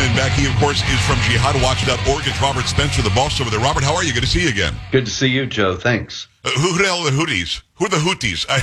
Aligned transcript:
Horseman 0.00 0.16
back. 0.16 0.32
He, 0.38 0.46
of 0.46 0.56
course, 0.56 0.80
is 0.88 1.00
from 1.06 1.16
jihadwatch.org. 1.28 2.26
It's 2.26 2.40
Robert 2.40 2.64
Spencer, 2.64 3.02
the 3.02 3.10
boss 3.10 3.38
over 3.40 3.50
there. 3.50 3.60
Robert, 3.60 3.84
how 3.84 3.94
are 3.94 4.02
you? 4.02 4.14
Good 4.14 4.22
to 4.22 4.26
see 4.26 4.42
you 4.42 4.48
again. 4.48 4.74
Good 4.92 5.04
to 5.04 5.10
see 5.10 5.26
you, 5.26 5.44
Joe. 5.44 5.76
Thanks. 5.76 6.26
Uh, 6.42 6.48
who 6.52 6.78
the 6.78 6.84
hell 6.84 7.00
are 7.00 7.10
the 7.10 7.16
Houthis? 7.16 7.60
Who 7.74 7.84
are 7.84 7.90
the 7.90 7.96
Houthis? 7.98 8.46
I 8.48 8.62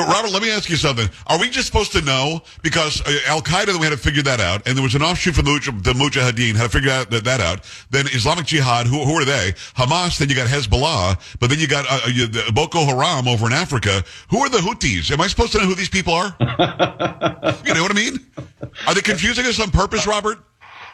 Robert, 0.00 0.32
let 0.32 0.42
me 0.42 0.50
ask 0.50 0.68
you 0.68 0.74
something. 0.74 1.08
Are 1.28 1.38
we 1.38 1.48
just 1.48 1.68
supposed 1.68 1.92
to 1.92 2.00
know? 2.00 2.42
Because 2.62 3.00
uh, 3.02 3.16
Al 3.28 3.40
Qaeda, 3.40 3.78
we 3.78 3.86
had 3.86 3.90
to 3.90 3.96
figure 3.96 4.22
that 4.24 4.40
out, 4.40 4.66
and 4.66 4.76
there 4.76 4.82
was 4.82 4.96
an 4.96 5.02
offshoot 5.02 5.36
from 5.36 5.44
the, 5.44 5.60
the 5.84 5.92
Mujahideen, 5.92 6.56
had 6.56 6.64
to 6.64 6.68
figure 6.70 6.90
out 6.90 7.08
that, 7.10 7.22
that 7.22 7.40
out. 7.40 7.60
Then 7.90 8.06
Islamic 8.08 8.46
Jihad, 8.46 8.88
who, 8.88 9.04
who 9.04 9.12
are 9.14 9.24
they? 9.24 9.52
Hamas, 9.76 10.18
then 10.18 10.28
you 10.28 10.34
got 10.34 10.48
Hezbollah, 10.48 11.38
but 11.38 11.50
then 11.50 11.60
you 11.60 11.68
got 11.68 11.86
uh, 11.88 12.08
you, 12.08 12.26
Boko 12.52 12.84
Haram 12.84 13.28
over 13.28 13.46
in 13.46 13.52
Africa. 13.52 14.02
Who 14.30 14.38
are 14.38 14.48
the 14.48 14.58
Houthis? 14.58 15.12
Am 15.12 15.20
I 15.20 15.28
supposed 15.28 15.52
to 15.52 15.58
know 15.58 15.66
who 15.66 15.76
these 15.76 15.88
people 15.88 16.14
are? 16.14 16.34
you 16.40 17.74
know 17.74 17.82
what 17.82 17.92
I 17.92 17.94
mean? 17.94 18.18
Are 18.88 18.94
they 18.94 19.02
confusing 19.02 19.46
us 19.46 19.60
on 19.60 19.70
purpose, 19.70 20.04
Robert? 20.04 20.38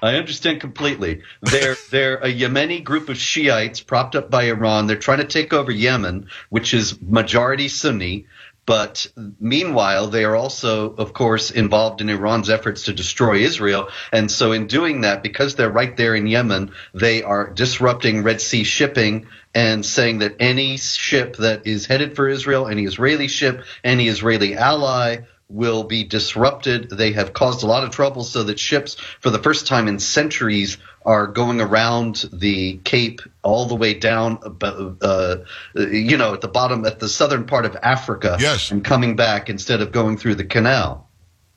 I 0.02 0.16
understand 0.16 0.60
completely. 0.60 1.22
They're 1.42 1.76
they're 1.90 2.16
a 2.16 2.32
Yemeni 2.32 2.82
group 2.82 3.08
of 3.08 3.16
Shiites 3.16 3.80
propped 3.80 4.16
up 4.16 4.30
by 4.30 4.44
Iran. 4.44 4.86
They're 4.86 4.96
trying 4.96 5.18
to 5.18 5.24
take 5.24 5.52
over 5.52 5.70
Yemen, 5.70 6.28
which 6.48 6.74
is 6.74 7.00
majority 7.00 7.68
Sunni. 7.68 8.26
But 8.66 9.08
meanwhile, 9.40 10.08
they 10.08 10.24
are 10.24 10.36
also, 10.36 10.94
of 10.94 11.12
course, 11.12 11.50
involved 11.50 12.00
in 12.00 12.08
Iran's 12.08 12.50
efforts 12.50 12.84
to 12.84 12.92
destroy 12.92 13.38
Israel. 13.38 13.88
And 14.12 14.30
so, 14.30 14.52
in 14.52 14.68
doing 14.68 15.00
that, 15.00 15.22
because 15.24 15.56
they're 15.56 15.70
right 15.70 15.96
there 15.96 16.14
in 16.14 16.28
Yemen, 16.28 16.72
they 16.94 17.22
are 17.22 17.50
disrupting 17.50 18.22
Red 18.22 18.40
Sea 18.40 18.62
shipping 18.62 19.26
and 19.54 19.84
saying 19.84 20.18
that 20.20 20.36
any 20.38 20.76
ship 20.76 21.36
that 21.38 21.66
is 21.66 21.86
headed 21.86 22.14
for 22.14 22.28
Israel, 22.28 22.68
any 22.68 22.84
Israeli 22.84 23.26
ship, 23.26 23.64
any 23.82 24.06
Israeli 24.06 24.54
ally, 24.54 25.22
will 25.50 25.84
be 25.84 26.04
disrupted. 26.04 26.88
They 26.90 27.12
have 27.12 27.32
caused 27.32 27.62
a 27.62 27.66
lot 27.66 27.84
of 27.84 27.90
trouble 27.90 28.24
so 28.24 28.44
that 28.44 28.58
ships, 28.58 28.94
for 29.20 29.30
the 29.30 29.38
first 29.38 29.66
time 29.66 29.88
in 29.88 29.98
centuries, 29.98 30.78
are 31.04 31.26
going 31.26 31.60
around 31.60 32.28
the 32.32 32.76
Cape 32.84 33.20
all 33.42 33.66
the 33.66 33.74
way 33.74 33.94
down, 33.94 34.38
uh, 34.62 35.36
you 35.74 36.16
know, 36.16 36.34
at 36.34 36.40
the 36.40 36.48
bottom, 36.48 36.84
at 36.84 37.00
the 37.00 37.08
southern 37.08 37.46
part 37.46 37.64
of 37.64 37.76
Africa. 37.82 38.36
Yes. 38.38 38.70
And 38.70 38.84
coming 38.84 39.16
back 39.16 39.50
instead 39.50 39.80
of 39.80 39.92
going 39.92 40.18
through 40.18 40.36
the 40.36 40.44
canal. 40.44 41.08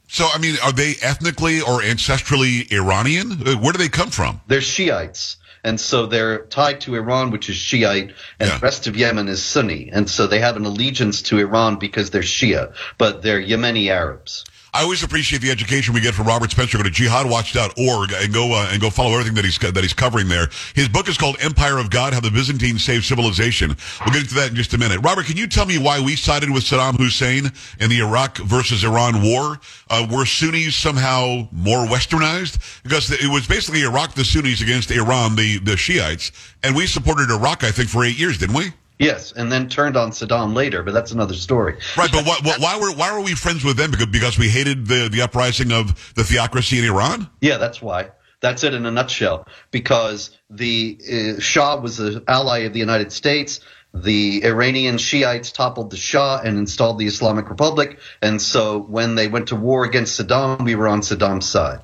So, 0.08 0.28
I 0.32 0.38
mean, 0.38 0.56
are 0.64 0.72
they 0.72 0.96
ethnically 1.02 1.62
or 1.62 1.82
ancestrally 1.82 2.72
Iranian? 2.72 3.32
Uh, 3.32 3.56
where 3.56 3.74
do 3.74 3.80
they 3.80 3.90
come 3.90 4.10
from? 4.10 4.42
They're 4.48 4.62
Shiites 4.62 5.38
and 5.64 5.80
so 5.80 6.06
they're 6.06 6.46
tied 6.46 6.82
to 6.82 6.96
Iran, 6.96 7.32
which 7.32 7.50
is 7.50 7.56
Shiite, 7.56 8.14
and 8.40 8.50
yeah. 8.50 8.58
the 8.58 8.62
rest 8.62 8.88
of 8.88 8.98
Yemen 8.98 9.28
is 9.30 9.44
Sunni, 9.44 9.90
and 9.92 10.10
so 10.10 10.28
they 10.28 10.40
have 10.40 10.58
an 10.58 10.66
allegiance 10.66 11.22
to 11.24 11.40
Iran 11.40 11.78
because 11.78 12.10
they're 12.10 12.22
Shia, 12.22 12.74
but 12.98 13.22
they're 13.22 13.42
Yemeni 13.42 13.90
Arabs. 13.90 14.46
I 14.76 14.82
always 14.82 15.04
appreciate 15.04 15.44
the 15.44 15.52
education 15.52 15.94
we 15.94 16.02
get 16.02 16.16
from 16.16 16.26
Robert 16.26 16.50
Spencer. 16.50 16.78
Go 16.78 16.84
to 16.84 16.90
jihadwatch.org 16.90 18.12
and 18.12 18.34
go 18.34 18.54
uh, 18.54 18.70
and 18.72 18.82
go 18.82 18.90
follow 18.90 19.12
everything 19.12 19.36
that 19.36 19.46
he's 19.46 19.60
that 19.60 19.78
he's 19.78 19.94
covering 19.94 20.28
there. 20.28 20.50
His 20.74 20.90
book 20.90 21.08
is 21.08 21.16
called 21.16 21.38
Empire 21.42 21.78
of 21.78 21.92
God: 21.92 22.14
How 22.14 22.20
the 22.20 22.32
Byzantines 22.32 22.84
Saved 22.84 23.06
Civilization. 23.06 23.76
We'll 24.04 24.14
get 24.14 24.24
into 24.24 24.34
that 24.36 24.50
in 24.50 24.56
just 24.56 24.74
a 24.74 24.80
minute. 24.80 25.00
Robert, 25.02 25.28
can 25.28 25.38
you 25.38 25.46
tell 25.46 25.68
me 25.68 25.78
why 25.78 26.00
we 26.00 26.16
sided 26.16 26.50
with 26.50 26.64
Saddam 26.64 26.98
Hussein 26.98 27.52
in 27.80 27.90
the 27.92 28.00
Iraq 28.00 28.38
versus 28.38 28.84
Iran 28.84 29.22
war? 29.22 29.60
Uh, 29.92 30.08
were 30.10 30.26
Sunnis 30.26 30.76
somehow 30.76 31.48
more 31.52 31.86
westernized? 31.86 32.82
Because 32.82 33.12
it 33.12 33.32
was 33.32 33.46
basically 33.46 33.84
Iraq 33.84 34.16
the 34.16 34.26
Sunnis 34.26 34.62
against 34.62 34.90
Iran 34.90 35.36
the 35.36 35.60
the 35.60 35.78
Shiites, 35.78 36.32
and 36.64 36.76
we 36.76 36.88
supported 36.88 37.30
Iraq 37.30 37.64
I 37.64 37.70
think 37.70 37.90
for 37.90 38.04
eight 38.04 38.18
years, 38.18 38.40
didn't 38.40 38.56
we? 38.56 38.74
Yes, 39.00 39.32
and 39.32 39.52
then 39.52 39.70
turned 39.70 39.98
on 39.98 40.12
Saddam 40.12 40.54
later, 40.54 40.84
but 40.84 40.94
that's 40.94 41.12
another 41.12 41.34
story. 41.34 41.78
Right, 41.98 42.12
but 42.12 42.26
why, 42.26 42.38
why 42.60 42.80
were 42.80 42.92
why 42.94 43.14
were 43.14 43.22
we 43.22 43.34
friends 43.34 43.64
with 43.64 43.78
them? 43.78 43.92
Because 43.92 44.06
because 44.08 44.38
we 44.38 44.50
hated 44.50 44.88
the 44.88 45.10
the 45.10 45.22
uprising 45.22 45.72
of 45.72 46.14
the 46.16 46.24
theocracy 46.24 46.80
in 46.80 46.86
Iran. 46.86 47.30
Yeah, 47.42 47.58
that's 47.58 47.82
why. 47.82 48.12
That's 48.40 48.64
it 48.64 48.74
in 48.74 48.86
a 48.86 48.92
nutshell. 48.92 49.48
Because 49.72 50.38
the 50.50 51.00
uh, 51.38 51.40
Shah 51.40 51.80
was 51.80 52.00
an 52.00 52.24
ally 52.28 52.60
of 52.60 52.74
the 52.74 52.80
United 52.80 53.12
States. 53.12 53.62
The 53.94 54.44
Iranian 54.44 54.98
Shiites 54.98 55.52
toppled 55.52 55.92
the 55.92 55.98
Shah 55.98 56.42
and 56.44 56.58
installed 56.58 56.98
the 56.98 57.06
Islamic 57.06 57.50
Republic. 57.50 58.00
And 58.22 58.42
so 58.42 58.80
when 58.80 59.16
they 59.16 59.28
went 59.28 59.50
to 59.50 59.56
war 59.56 59.86
against 59.86 60.20
Saddam, 60.20 60.66
we 60.66 60.76
were 60.76 60.88
on 60.88 61.02
Saddam's 61.02 61.48
side. 61.48 61.82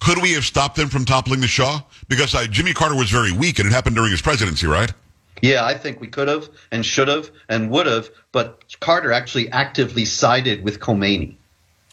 Could 0.00 0.20
we 0.20 0.32
have 0.32 0.44
stopped 0.44 0.76
them 0.76 0.88
from 0.88 1.04
toppling 1.04 1.40
the 1.40 1.46
Shah? 1.46 1.82
Because 2.08 2.34
uh, 2.34 2.46
Jimmy 2.46 2.74
Carter 2.74 2.96
was 2.96 3.08
very 3.10 3.30
weak, 3.30 3.60
and 3.60 3.68
it 3.68 3.72
happened 3.72 3.94
during 3.94 4.10
his 4.10 4.20
presidency, 4.20 4.66
right? 4.66 4.92
Yeah, 5.40 5.64
I 5.64 5.74
think 5.74 6.00
we 6.00 6.08
could 6.08 6.28
have 6.28 6.48
and 6.70 6.84
should 6.84 7.08
have 7.08 7.30
and 7.48 7.70
would 7.70 7.86
have, 7.86 8.10
but 8.32 8.78
Carter 8.80 9.12
actually 9.12 9.50
actively 9.50 10.04
sided 10.04 10.62
with 10.62 10.78
Khomeini. 10.78 11.36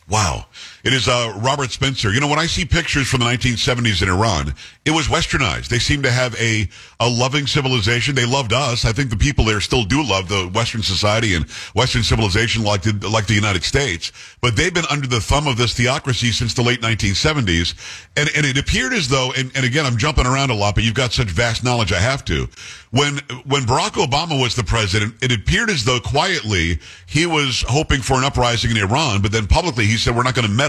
Wow. 0.09 0.45
It 0.83 0.93
is 0.93 1.07
uh, 1.07 1.33
Robert 1.41 1.71
Spencer. 1.71 2.13
You 2.13 2.21
know, 2.21 2.27
when 2.27 2.39
I 2.39 2.45
see 2.45 2.63
pictures 2.63 3.07
from 3.07 3.19
the 3.19 3.25
1970s 3.25 4.01
in 4.01 4.07
Iran, 4.07 4.53
it 4.85 4.91
was 4.91 5.07
westernized. 5.07 5.67
They 5.67 5.79
seem 5.79 6.03
to 6.03 6.11
have 6.11 6.33
a, 6.39 6.69
a 7.01 7.09
loving 7.09 7.47
civilization. 7.47 8.15
They 8.15 8.25
loved 8.25 8.53
us. 8.53 8.85
I 8.85 8.93
think 8.93 9.09
the 9.09 9.17
people 9.17 9.43
there 9.43 9.59
still 9.59 9.83
do 9.83 10.01
love 10.01 10.29
the 10.29 10.49
Western 10.53 10.81
society 10.81 11.35
and 11.35 11.49
Western 11.75 12.03
civilization 12.03 12.63
like 12.63 12.83
the, 12.83 13.09
like 13.09 13.27
the 13.27 13.33
United 13.33 13.63
States. 13.63 14.13
But 14.41 14.55
they've 14.55 14.73
been 14.73 14.85
under 14.89 15.07
the 15.07 15.19
thumb 15.19 15.47
of 15.47 15.57
this 15.57 15.73
theocracy 15.73 16.31
since 16.31 16.53
the 16.53 16.61
late 16.61 16.81
1970s. 16.81 17.75
And, 18.15 18.29
and 18.35 18.45
it 18.45 18.57
appeared 18.57 18.93
as 18.93 19.09
though, 19.09 19.33
and, 19.35 19.51
and 19.55 19.65
again, 19.65 19.85
I'm 19.85 19.97
jumping 19.97 20.25
around 20.25 20.49
a 20.49 20.55
lot, 20.55 20.75
but 20.75 20.85
you've 20.85 20.93
got 20.93 21.11
such 21.11 21.27
vast 21.27 21.63
knowledge, 21.63 21.91
I 21.91 21.99
have 21.99 22.23
to. 22.25 22.47
When, 22.91 23.17
when 23.45 23.63
Barack 23.63 24.03
Obama 24.03 24.41
was 24.41 24.55
the 24.55 24.63
president, 24.63 25.15
it 25.21 25.31
appeared 25.31 25.69
as 25.69 25.83
though 25.83 25.99
quietly 25.99 26.79
he 27.05 27.25
was 27.25 27.63
hoping 27.67 28.01
for 28.01 28.15
an 28.15 28.23
uprising 28.23 28.71
in 28.71 28.77
Iran, 28.77 29.21
but 29.21 29.31
then 29.31 29.45
publicly 29.45 29.85
he 29.85 29.97
said, 29.97 30.15
we're 30.15 30.23
not 30.23 30.33
going 30.35 30.47
to 30.47 30.53
meddle 30.53 30.68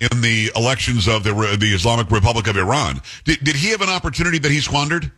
in 0.00 0.20
the 0.20 0.50
elections 0.54 1.08
of 1.08 1.24
the, 1.24 1.32
the 1.58 1.72
Islamic 1.74 2.10
Republic 2.10 2.46
of 2.48 2.56
Iran. 2.56 3.00
Did, 3.24 3.42
did 3.42 3.56
he 3.56 3.70
have 3.70 3.80
an 3.80 3.88
opportunity 3.88 4.38
that 4.38 4.50
he 4.50 4.60
squandered? 4.60 5.10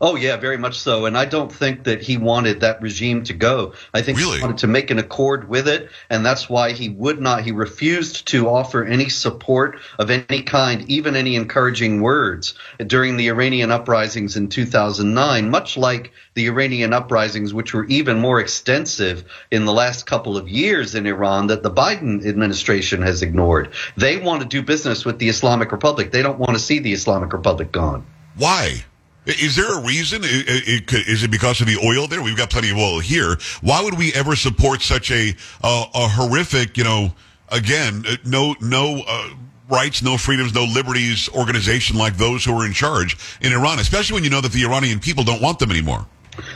Oh 0.00 0.16
yeah, 0.16 0.36
very 0.36 0.58
much 0.58 0.78
so. 0.78 1.06
And 1.06 1.16
I 1.16 1.24
don't 1.24 1.52
think 1.52 1.84
that 1.84 2.02
he 2.02 2.16
wanted 2.16 2.60
that 2.60 2.82
regime 2.82 3.22
to 3.24 3.32
go. 3.32 3.74
I 3.92 4.02
think 4.02 4.18
really? 4.18 4.38
he 4.38 4.42
wanted 4.42 4.58
to 4.58 4.66
make 4.66 4.90
an 4.90 4.98
accord 4.98 5.48
with 5.48 5.68
it, 5.68 5.88
and 6.10 6.26
that's 6.26 6.48
why 6.48 6.72
he 6.72 6.88
would 6.88 7.20
not. 7.20 7.44
He 7.44 7.52
refused 7.52 8.26
to 8.28 8.48
offer 8.48 8.84
any 8.84 9.08
support 9.08 9.78
of 9.98 10.10
any 10.10 10.42
kind, 10.42 10.90
even 10.90 11.14
any 11.14 11.36
encouraging 11.36 12.02
words 12.02 12.54
during 12.84 13.16
the 13.16 13.28
Iranian 13.28 13.70
uprisings 13.70 14.36
in 14.36 14.48
2009. 14.48 15.48
Much 15.48 15.76
like 15.76 16.12
the 16.34 16.46
Iranian 16.48 16.92
uprisings, 16.92 17.54
which 17.54 17.72
were 17.72 17.86
even 17.86 18.18
more 18.18 18.40
extensive 18.40 19.24
in 19.52 19.64
the 19.64 19.72
last 19.72 20.06
couple 20.06 20.36
of 20.36 20.48
years 20.48 20.96
in 20.96 21.06
Iran, 21.06 21.46
that 21.46 21.62
the 21.62 21.70
Biden 21.70 22.26
administration 22.26 23.02
has 23.02 23.22
ignored. 23.22 23.70
They 23.96 24.16
want 24.16 24.42
to 24.42 24.48
do 24.48 24.60
business 24.60 25.04
with 25.04 25.20
the 25.20 25.28
Islamic 25.28 25.70
Republic. 25.70 26.10
They 26.10 26.22
don't 26.22 26.38
want 26.38 26.52
to 26.52 26.58
see 26.58 26.80
the 26.80 26.92
Islamic 26.92 27.32
Republic 27.32 27.70
gone. 27.70 28.04
Why? 28.36 28.84
Is 29.26 29.56
there 29.56 29.78
a 29.78 29.80
reason? 29.80 30.22
Is 30.24 31.22
it 31.22 31.30
because 31.30 31.60
of 31.60 31.66
the 31.66 31.78
oil 31.82 32.06
there? 32.06 32.22
We've 32.22 32.36
got 32.36 32.50
plenty 32.50 32.70
of 32.70 32.76
oil 32.76 33.00
here. 33.00 33.36
Why 33.62 33.82
would 33.82 33.96
we 33.96 34.12
ever 34.12 34.36
support 34.36 34.82
such 34.82 35.10
a 35.10 35.34
a, 35.62 35.84
a 35.94 36.08
horrific, 36.08 36.76
you 36.76 36.84
know, 36.84 37.14
again, 37.48 38.04
uh, 38.06 38.16
no 38.24 38.54
no 38.60 39.02
uh, 39.06 39.30
rights, 39.70 40.02
no 40.02 40.18
freedoms, 40.18 40.54
no 40.54 40.64
liberties 40.64 41.28
organization 41.30 41.96
like 41.96 42.16
those 42.16 42.44
who 42.44 42.58
are 42.58 42.66
in 42.66 42.72
charge 42.72 43.16
in 43.40 43.52
Iran, 43.52 43.78
especially 43.78 44.14
when 44.14 44.24
you 44.24 44.30
know 44.30 44.42
that 44.42 44.52
the 44.52 44.62
Iranian 44.62 45.00
people 45.00 45.24
don't 45.24 45.40
want 45.40 45.58
them 45.58 45.70
anymore? 45.70 46.06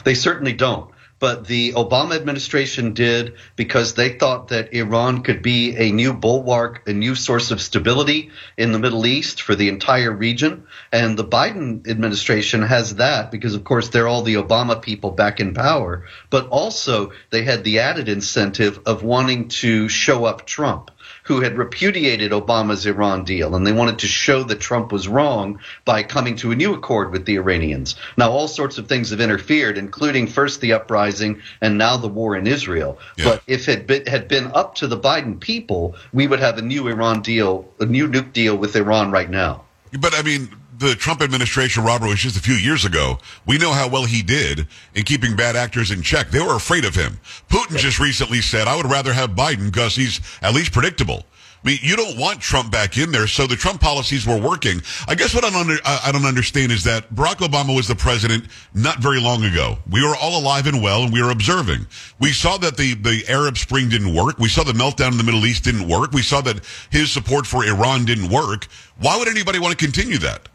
They 0.04 0.14
certainly 0.14 0.52
don't 0.52 0.90
but 1.18 1.46
the 1.46 1.72
Obama 1.72 2.14
administration 2.14 2.92
did 2.92 3.34
because 3.56 3.94
they 3.94 4.10
thought 4.10 4.48
that 4.48 4.72
Iran 4.72 5.22
could 5.22 5.42
be 5.42 5.76
a 5.76 5.90
new 5.90 6.12
bulwark, 6.12 6.88
a 6.88 6.92
new 6.92 7.14
source 7.14 7.50
of 7.50 7.60
stability 7.60 8.30
in 8.56 8.72
the 8.72 8.78
Middle 8.78 9.06
East 9.06 9.42
for 9.42 9.54
the 9.54 9.68
entire 9.68 10.12
region. 10.12 10.66
And 10.92 11.18
the 11.18 11.24
Biden 11.24 11.88
administration 11.88 12.62
has 12.62 12.96
that 12.96 13.30
because, 13.30 13.54
of 13.54 13.64
course, 13.64 13.88
they're 13.88 14.08
all 14.08 14.22
the 14.22 14.34
Obama 14.34 14.80
people 14.80 15.10
back 15.10 15.40
in 15.40 15.54
power. 15.54 16.04
But 16.30 16.48
also, 16.48 17.12
they 17.30 17.42
had 17.42 17.64
the 17.64 17.80
added 17.80 18.08
incentive 18.08 18.80
of 18.86 19.02
wanting 19.02 19.48
to 19.48 19.88
show 19.88 20.24
up 20.24 20.46
Trump 20.46 20.90
who 21.24 21.40
had 21.40 21.58
repudiated 21.58 22.32
Obama's 22.32 22.86
Iran 22.86 23.24
deal, 23.24 23.54
and 23.54 23.66
they 23.66 23.72
wanted 23.72 24.00
to 24.00 24.06
show 24.06 24.42
that 24.44 24.60
Trump 24.60 24.92
was 24.92 25.08
wrong 25.08 25.60
by 25.84 26.02
coming 26.02 26.36
to 26.36 26.50
a 26.50 26.56
new 26.56 26.74
accord 26.74 27.12
with 27.12 27.26
the 27.26 27.36
Iranians. 27.36 27.96
Now, 28.16 28.30
all 28.30 28.48
sorts 28.48 28.78
of 28.78 28.88
things 28.88 29.10
have 29.10 29.20
interfered, 29.20 29.78
including 29.78 30.26
first 30.26 30.60
the 30.60 30.72
uprising 30.72 31.42
and 31.60 31.78
now 31.78 31.96
the 31.96 32.08
war 32.08 32.36
in 32.36 32.46
Israel. 32.46 32.98
Yeah. 33.16 33.24
But 33.24 33.42
if 33.46 33.68
it 33.68 33.86
been, 33.86 34.06
had 34.06 34.28
been 34.28 34.50
up 34.54 34.76
to 34.76 34.86
the 34.86 34.98
Biden 34.98 35.38
people, 35.40 35.96
we 36.12 36.26
would 36.26 36.40
have 36.40 36.58
a 36.58 36.62
new 36.62 36.88
Iran 36.88 37.22
deal, 37.22 37.68
a 37.80 37.86
new 37.86 38.08
nuke 38.08 38.32
deal 38.32 38.56
with 38.56 38.76
Iran 38.76 39.10
right 39.10 39.30
now. 39.30 39.64
But 39.98 40.14
I 40.14 40.22
mean, 40.22 40.50
the 40.78 40.94
Trump 40.94 41.22
administration, 41.22 41.84
Robert, 41.84 42.06
was 42.06 42.20
just 42.20 42.36
a 42.36 42.40
few 42.40 42.54
years 42.54 42.84
ago. 42.84 43.18
We 43.46 43.58
know 43.58 43.72
how 43.72 43.88
well 43.88 44.04
he 44.04 44.22
did 44.22 44.66
in 44.94 45.04
keeping 45.04 45.36
bad 45.36 45.56
actors 45.56 45.90
in 45.90 46.02
check. 46.02 46.30
They 46.30 46.40
were 46.40 46.54
afraid 46.54 46.84
of 46.84 46.94
him. 46.94 47.18
Putin 47.48 47.76
just 47.76 47.98
recently 47.98 48.40
said, 48.40 48.68
I 48.68 48.76
would 48.76 48.86
rather 48.86 49.12
have 49.12 49.30
Biden 49.30 49.66
because 49.66 49.96
he's 49.96 50.20
at 50.40 50.54
least 50.54 50.72
predictable. 50.72 51.24
I 51.64 51.68
mean, 51.68 51.78
you 51.82 51.96
don't 51.96 52.16
want 52.16 52.40
Trump 52.40 52.70
back 52.70 52.96
in 52.98 53.10
there, 53.10 53.26
so 53.26 53.48
the 53.48 53.56
Trump 53.56 53.80
policies 53.80 54.24
were 54.24 54.40
working. 54.40 54.80
I 55.08 55.16
guess 55.16 55.34
what 55.34 55.44
I 55.44 55.50
don't, 55.50 55.68
under, 55.68 55.76
I 55.84 56.12
don't 56.12 56.24
understand 56.24 56.70
is 56.70 56.84
that 56.84 57.12
Barack 57.12 57.38
Obama 57.38 57.74
was 57.74 57.88
the 57.88 57.96
president 57.96 58.44
not 58.74 59.00
very 59.00 59.20
long 59.20 59.42
ago. 59.42 59.78
We 59.90 60.06
were 60.06 60.14
all 60.14 60.40
alive 60.40 60.68
and 60.68 60.80
well, 60.80 61.02
and 61.02 61.12
we 61.12 61.20
were 61.20 61.30
observing. 61.30 61.88
We 62.20 62.30
saw 62.30 62.58
that 62.58 62.76
the, 62.76 62.94
the 62.94 63.24
Arab 63.28 63.58
Spring 63.58 63.88
didn't 63.88 64.14
work. 64.14 64.38
We 64.38 64.48
saw 64.48 64.62
the 64.62 64.72
meltdown 64.72 65.10
in 65.10 65.18
the 65.18 65.24
Middle 65.24 65.46
East 65.46 65.64
didn't 65.64 65.88
work. 65.88 66.12
We 66.12 66.22
saw 66.22 66.40
that 66.42 66.64
his 66.90 67.10
support 67.10 67.44
for 67.44 67.64
Iran 67.64 68.04
didn't 68.04 68.30
work. 68.30 68.68
Why 69.00 69.18
would 69.18 69.26
anybody 69.26 69.58
want 69.58 69.76
to 69.76 69.84
continue 69.84 70.18
that? 70.18 70.48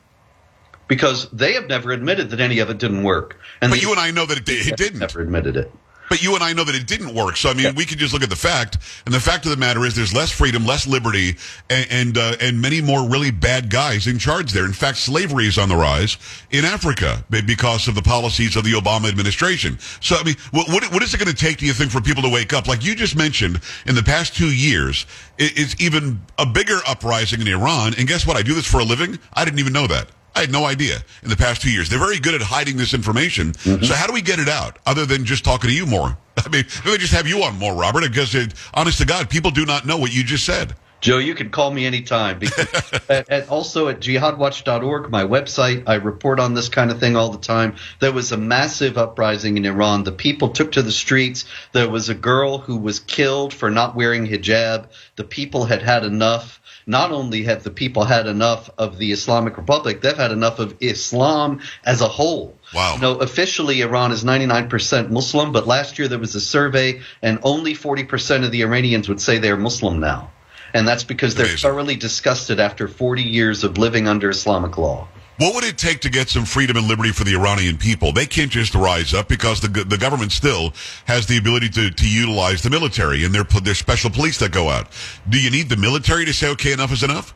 Because 0.94 1.28
they 1.32 1.54
have 1.54 1.68
never 1.68 1.92
admitted 1.92 2.30
that 2.30 2.40
any 2.40 2.60
of 2.60 2.70
it 2.70 2.78
didn't 2.78 3.04
work. 3.04 3.40
And 3.62 3.72
but 3.72 3.82
you 3.82 3.90
and 3.90 4.00
I 4.00 4.12
know 4.12 4.28
that 4.28 4.38
it, 4.38 4.48
it 4.48 4.78
didn't. 4.78 5.00
Never 5.00 5.22
admitted 5.22 5.58
it. 5.58 5.72
But 6.10 6.22
you 6.22 6.36
and 6.36 6.44
I 6.44 6.54
know 6.54 6.64
that 6.64 6.76
it 6.76 6.86
didn't 6.86 7.16
work. 7.16 7.38
So 7.38 7.50
I 7.50 7.56
mean, 7.56 7.64
yeah. 7.64 7.72
we 7.72 7.86
can 7.86 7.98
just 7.98 8.14
look 8.14 8.22
at 8.22 8.30
the 8.30 8.36
fact, 8.36 8.78
and 9.08 9.16
the 9.16 9.20
fact 9.20 9.46
of 9.46 9.52
the 9.52 9.58
matter 9.58 9.84
is, 9.86 9.96
there's 9.96 10.14
less 10.14 10.30
freedom, 10.30 10.64
less 10.64 10.86
liberty, 10.86 11.38
and 11.72 11.88
and, 11.90 12.18
uh, 12.18 12.36
and 12.40 12.62
many 12.62 12.82
more 12.82 13.10
really 13.10 13.32
bad 13.32 13.72
guys 13.72 14.06
in 14.06 14.20
charge 14.20 14.52
there. 14.52 14.66
In 14.66 14.74
fact, 14.74 14.98
slavery 14.98 15.48
is 15.48 15.58
on 15.58 15.70
the 15.70 15.76
rise 15.76 16.18
in 16.52 16.66
Africa 16.66 17.26
because 17.32 17.88
of 17.88 17.96
the 17.96 18.04
policies 18.04 18.56
of 18.56 18.64
the 18.64 18.74
Obama 18.74 19.10
administration. 19.10 19.80
So 20.02 20.16
I 20.18 20.24
mean, 20.24 20.36
what 20.52 20.68
what, 20.70 20.84
what 20.94 21.02
is 21.02 21.16
it 21.16 21.18
going 21.18 21.34
to 21.34 21.46
take, 21.46 21.58
do 21.58 21.66
you 21.66 21.74
think, 21.74 21.90
for 21.90 22.02
people 22.02 22.22
to 22.22 22.30
wake 22.30 22.54
up? 22.54 22.68
Like 22.68 22.86
you 22.86 22.94
just 22.94 23.16
mentioned, 23.16 23.60
in 23.88 23.96
the 23.96 24.04
past 24.04 24.36
two 24.36 24.54
years, 24.54 25.08
it, 25.40 25.58
it's 25.58 25.76
even 25.82 26.22
a 26.38 26.46
bigger 26.46 26.78
uprising 26.88 27.42
in 27.42 27.48
Iran. 27.48 27.96
And 27.98 28.08
guess 28.08 28.28
what? 28.28 28.38
I 28.38 28.44
do 28.44 28.54
this 28.54 28.68
for 28.68 28.82
a 28.82 28.86
living. 28.86 29.18
I 29.34 29.46
didn't 29.46 29.60
even 29.60 29.74
know 29.74 29.88
that. 29.88 30.10
I 30.36 30.42
had 30.42 30.52
no 30.52 30.66
idea 30.66 30.98
in 31.22 31.30
the 31.30 31.36
past 31.36 31.62
two 31.62 31.72
years. 31.72 31.90
They're 31.90 32.00
very 32.00 32.20
good 32.20 32.34
at 32.34 32.42
hiding 32.42 32.78
this 32.78 32.94
information. 32.94 33.52
Mm-hmm. 33.54 33.84
So 33.84 33.94
how 33.94 34.08
do 34.08 34.14
we 34.14 34.22
get 34.22 34.40
it 34.40 34.50
out 34.50 34.80
other 34.86 35.06
than 35.06 35.26
just 35.26 35.46
talking 35.46 35.70
to 35.70 35.76
you 35.76 35.86
more? 35.86 36.18
I 36.38 36.50
mean, 36.50 36.66
maybe 36.86 36.98
just 36.98 37.14
have 37.14 37.28
you 37.28 37.44
on 37.44 37.58
more, 37.58 37.74
Robert, 37.74 38.02
because 38.10 38.34
it, 38.34 38.54
honest 38.74 38.98
to 39.00 39.06
God, 39.06 39.30
people 39.30 39.52
do 39.52 39.66
not 39.66 39.86
know 39.86 39.98
what 39.98 40.14
you 40.14 40.24
just 40.24 40.46
said. 40.46 40.76
Joe, 41.04 41.18
you 41.18 41.36
can 41.36 41.50
call 41.50 41.70
me 41.70 41.86
anytime. 41.86 42.40
Because, 42.40 42.94
and 43.10 43.50
also 43.50 43.90
at 43.90 44.00
jihadwatch.org, 44.00 45.12
my 45.12 45.26
website, 45.26 45.84
I 45.86 45.96
report 45.96 46.40
on 46.40 46.54
this 46.54 46.70
kind 46.70 46.92
of 46.92 47.00
thing 47.02 47.18
all 47.18 47.30
the 47.30 47.40
time. 47.40 47.76
There 48.00 48.14
was 48.14 48.32
a 48.32 48.38
massive 48.38 48.98
uprising 48.98 49.58
in 49.58 49.66
Iran. 49.66 50.06
The 50.06 50.14
people 50.14 50.50
took 50.50 50.72
to 50.72 50.82
the 50.82 50.94
streets. 50.94 51.44
There 51.74 51.90
was 51.90 52.08
a 52.08 52.16
girl 52.16 52.58
who 52.58 52.78
was 52.78 53.02
killed 53.02 53.54
for 53.54 53.70
not 53.70 53.98
wearing 53.98 54.26
hijab. 54.26 54.88
The 55.18 55.26
people 55.26 55.66
had 55.66 55.82
had 55.82 56.06
enough 56.06 56.62
not 56.86 57.12
only 57.12 57.44
have 57.44 57.64
the 57.64 57.72
people 57.72 58.04
had 58.04 58.28
enough 58.28 58.70
of 58.78 58.98
the 58.98 59.12
Islamic 59.12 59.58
Republic, 59.58 60.02
they've 60.02 60.18
had 60.18 60.32
enough 60.32 60.60
of 60.60 60.76
Islam 60.80 61.62
as 61.86 62.02
a 62.02 62.08
whole. 62.08 62.58
Wow. 62.74 62.96
You 62.96 63.02
know, 63.02 63.16
officially 63.16 63.82
Iran 63.82 64.12
is 64.12 64.24
99% 64.24 65.10
Muslim, 65.10 65.52
but 65.52 65.68
last 65.68 66.00
year 66.00 66.08
there 66.08 66.20
was 66.20 66.36
a 66.36 66.42
survey 66.42 67.02
and 67.22 67.40
only 67.44 67.74
40% 67.74 68.44
of 68.44 68.52
the 68.52 68.62
Iranians 68.62 69.10
would 69.10 69.22
say 69.22 69.38
they're 69.38 69.58
Muslim 69.58 70.00
now. 70.00 70.32
And 70.74 70.88
that's 70.88 71.04
because 71.04 71.36
they're 71.36 71.46
Amazing. 71.46 71.70
thoroughly 71.70 71.96
disgusted 71.96 72.60
after 72.60 72.88
40 72.88 73.22
years 73.22 73.64
of 73.64 73.78
living 73.78 74.08
under 74.08 74.30
Islamic 74.30 74.78
law. 74.78 75.08
What 75.38 75.56
would 75.56 75.64
it 75.64 75.80
take 75.80 76.02
to 76.02 76.10
get 76.10 76.30
some 76.30 76.46
freedom 76.46 76.78
and 76.78 76.88
liberty 76.88 77.12
for 77.12 77.24
the 77.24 77.34
Iranian 77.34 77.78
people? 77.78 78.14
They 78.14 78.28
can't 78.28 78.52
just 78.52 78.76
rise 78.76 79.16
up 79.16 79.28
because 79.28 79.62
the 79.62 79.68
the 79.68 79.98
government 79.98 80.32
still 80.32 80.74
has 81.06 81.26
the 81.26 81.38
ability 81.38 81.70
to, 81.70 81.90
to 81.90 82.08
utilize 82.08 82.62
the 82.62 82.70
military 82.70 83.24
and 83.24 83.34
their 83.34 83.44
their 83.44 83.74
special 83.74 84.12
police 84.12 84.38
that 84.40 84.52
go 84.52 84.70
out. 84.70 84.90
Do 85.28 85.42
you 85.42 85.50
need 85.50 85.70
the 85.70 85.78
military 85.78 86.26
to 86.26 86.34
say 86.34 86.50
okay, 86.52 86.72
enough 86.72 86.92
is 86.92 87.02
enough? 87.02 87.34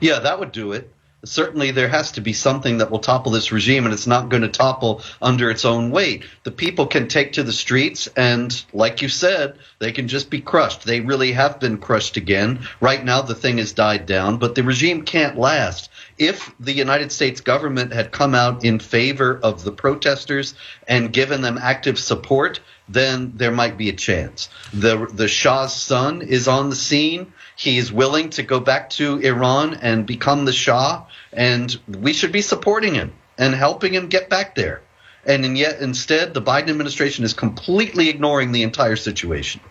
Yeah, 0.00 0.20
that 0.20 0.40
would 0.40 0.52
do 0.52 0.72
it. 0.72 0.90
Certainly, 1.26 1.70
there 1.70 1.88
has 1.88 2.12
to 2.12 2.20
be 2.20 2.34
something 2.34 2.78
that 2.78 2.90
will 2.90 2.98
topple 2.98 3.32
this 3.32 3.52
regime, 3.52 3.84
and 3.84 3.94
it's 3.94 4.06
not 4.06 4.28
going 4.28 4.42
to 4.42 4.48
topple 4.48 5.02
under 5.22 5.50
its 5.50 5.64
own 5.64 5.90
weight. 5.90 6.24
The 6.42 6.50
people 6.50 6.86
can 6.86 7.08
take 7.08 7.32
to 7.34 7.42
the 7.42 7.52
streets, 7.52 8.08
and 8.14 8.62
like 8.74 9.00
you 9.00 9.08
said, 9.08 9.56
they 9.78 9.92
can 9.92 10.06
just 10.08 10.28
be 10.28 10.42
crushed. 10.42 10.84
They 10.84 11.00
really 11.00 11.32
have 11.32 11.60
been 11.60 11.78
crushed 11.78 12.18
again. 12.18 12.66
Right 12.80 13.02
now, 13.02 13.22
the 13.22 13.34
thing 13.34 13.56
has 13.56 13.72
died 13.72 14.04
down, 14.04 14.36
but 14.36 14.54
the 14.54 14.62
regime 14.62 15.02
can't 15.02 15.38
last 15.38 15.90
if 16.18 16.54
the 16.60 16.72
United 16.72 17.10
States 17.10 17.40
government 17.40 17.92
had 17.92 18.12
come 18.12 18.34
out 18.34 18.64
in 18.64 18.78
favor 18.78 19.38
of 19.42 19.64
the 19.64 19.72
protesters 19.72 20.54
and 20.86 21.12
given 21.12 21.42
them 21.42 21.58
active 21.58 21.98
support, 21.98 22.60
then 22.88 23.32
there 23.36 23.50
might 23.50 23.76
be 23.76 23.88
a 23.88 23.94
chance. 23.94 24.48
The 24.72 25.06
the 25.12 25.28
Shah's 25.28 25.74
son 25.74 26.22
is 26.22 26.48
on 26.48 26.70
the 26.70 26.76
scene. 26.76 27.32
He 27.56 27.78
is 27.78 27.92
willing 27.92 28.30
to 28.30 28.42
go 28.42 28.60
back 28.60 28.90
to 28.90 29.18
Iran 29.18 29.74
and 29.74 30.06
become 30.06 30.44
the 30.44 30.52
Shah, 30.52 31.04
and 31.32 31.74
we 31.88 32.12
should 32.12 32.32
be 32.32 32.42
supporting 32.42 32.94
him 32.94 33.12
and 33.38 33.54
helping 33.54 33.94
him 33.94 34.08
get 34.08 34.28
back 34.28 34.54
there. 34.54 34.82
And 35.26 35.56
yet, 35.56 35.80
instead, 35.80 36.34
the 36.34 36.42
Biden 36.42 36.68
administration 36.68 37.24
is 37.24 37.32
completely 37.32 38.10
ignoring 38.10 38.52
the 38.52 38.62
entire 38.62 38.96
situation. 38.96 39.62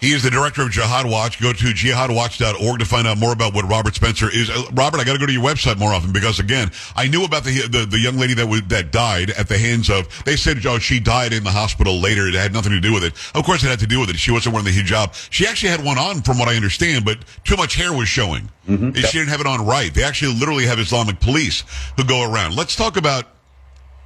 He 0.00 0.12
is 0.12 0.22
the 0.22 0.30
director 0.30 0.62
of 0.62 0.70
Jihad 0.70 1.06
Watch. 1.06 1.40
Go 1.40 1.52
to 1.52 1.64
jihadwatch.org 1.64 2.78
to 2.78 2.84
find 2.84 3.06
out 3.06 3.18
more 3.18 3.32
about 3.32 3.54
what 3.54 3.68
Robert 3.68 3.94
Spencer 3.94 4.28
is. 4.30 4.50
Uh, 4.50 4.64
Robert, 4.72 5.00
I 5.00 5.04
got 5.04 5.14
to 5.14 5.18
go 5.18 5.26
to 5.26 5.32
your 5.32 5.42
website 5.42 5.78
more 5.78 5.92
often 5.92 6.12
because 6.12 6.40
again, 6.40 6.70
I 6.94 7.08
knew 7.08 7.24
about 7.24 7.44
the 7.44 7.66
the, 7.68 7.86
the 7.86 7.98
young 7.98 8.16
lady 8.16 8.34
that 8.34 8.46
was, 8.46 8.62
that 8.68 8.92
died 8.92 9.30
at 9.30 9.48
the 9.48 9.58
hands 9.58 9.90
of. 9.90 10.08
They 10.24 10.36
said, 10.36 10.64
oh, 10.66 10.78
she 10.78 11.00
died 11.00 11.32
in 11.32 11.44
the 11.44 11.50
hospital 11.50 12.00
later. 12.00 12.26
It 12.26 12.34
had 12.34 12.52
nothing 12.52 12.72
to 12.72 12.80
do 12.80 12.92
with 12.92 13.04
it. 13.04 13.14
Of 13.34 13.44
course, 13.44 13.64
it 13.64 13.68
had 13.68 13.78
to 13.80 13.86
do 13.86 14.00
with 14.00 14.10
it. 14.10 14.16
She 14.16 14.30
wasn't 14.30 14.54
wearing 14.54 14.66
the 14.66 14.78
hijab. 14.78 15.14
She 15.30 15.46
actually 15.46 15.70
had 15.70 15.84
one 15.84 15.98
on, 15.98 16.22
from 16.22 16.38
what 16.38 16.48
I 16.48 16.56
understand, 16.56 17.04
but 17.04 17.18
too 17.44 17.56
much 17.56 17.74
hair 17.74 17.92
was 17.92 18.08
showing. 18.08 18.50
Mm-hmm. 18.68 18.92
She 18.92 19.18
didn't 19.18 19.28
have 19.28 19.40
it 19.40 19.46
on 19.46 19.66
right. 19.66 19.92
They 19.92 20.02
actually 20.02 20.34
literally 20.34 20.66
have 20.66 20.78
Islamic 20.78 21.20
police 21.20 21.64
who 21.96 22.04
go 22.04 22.30
around. 22.30 22.56
Let's 22.56 22.76
talk 22.76 22.96
about 22.96 23.26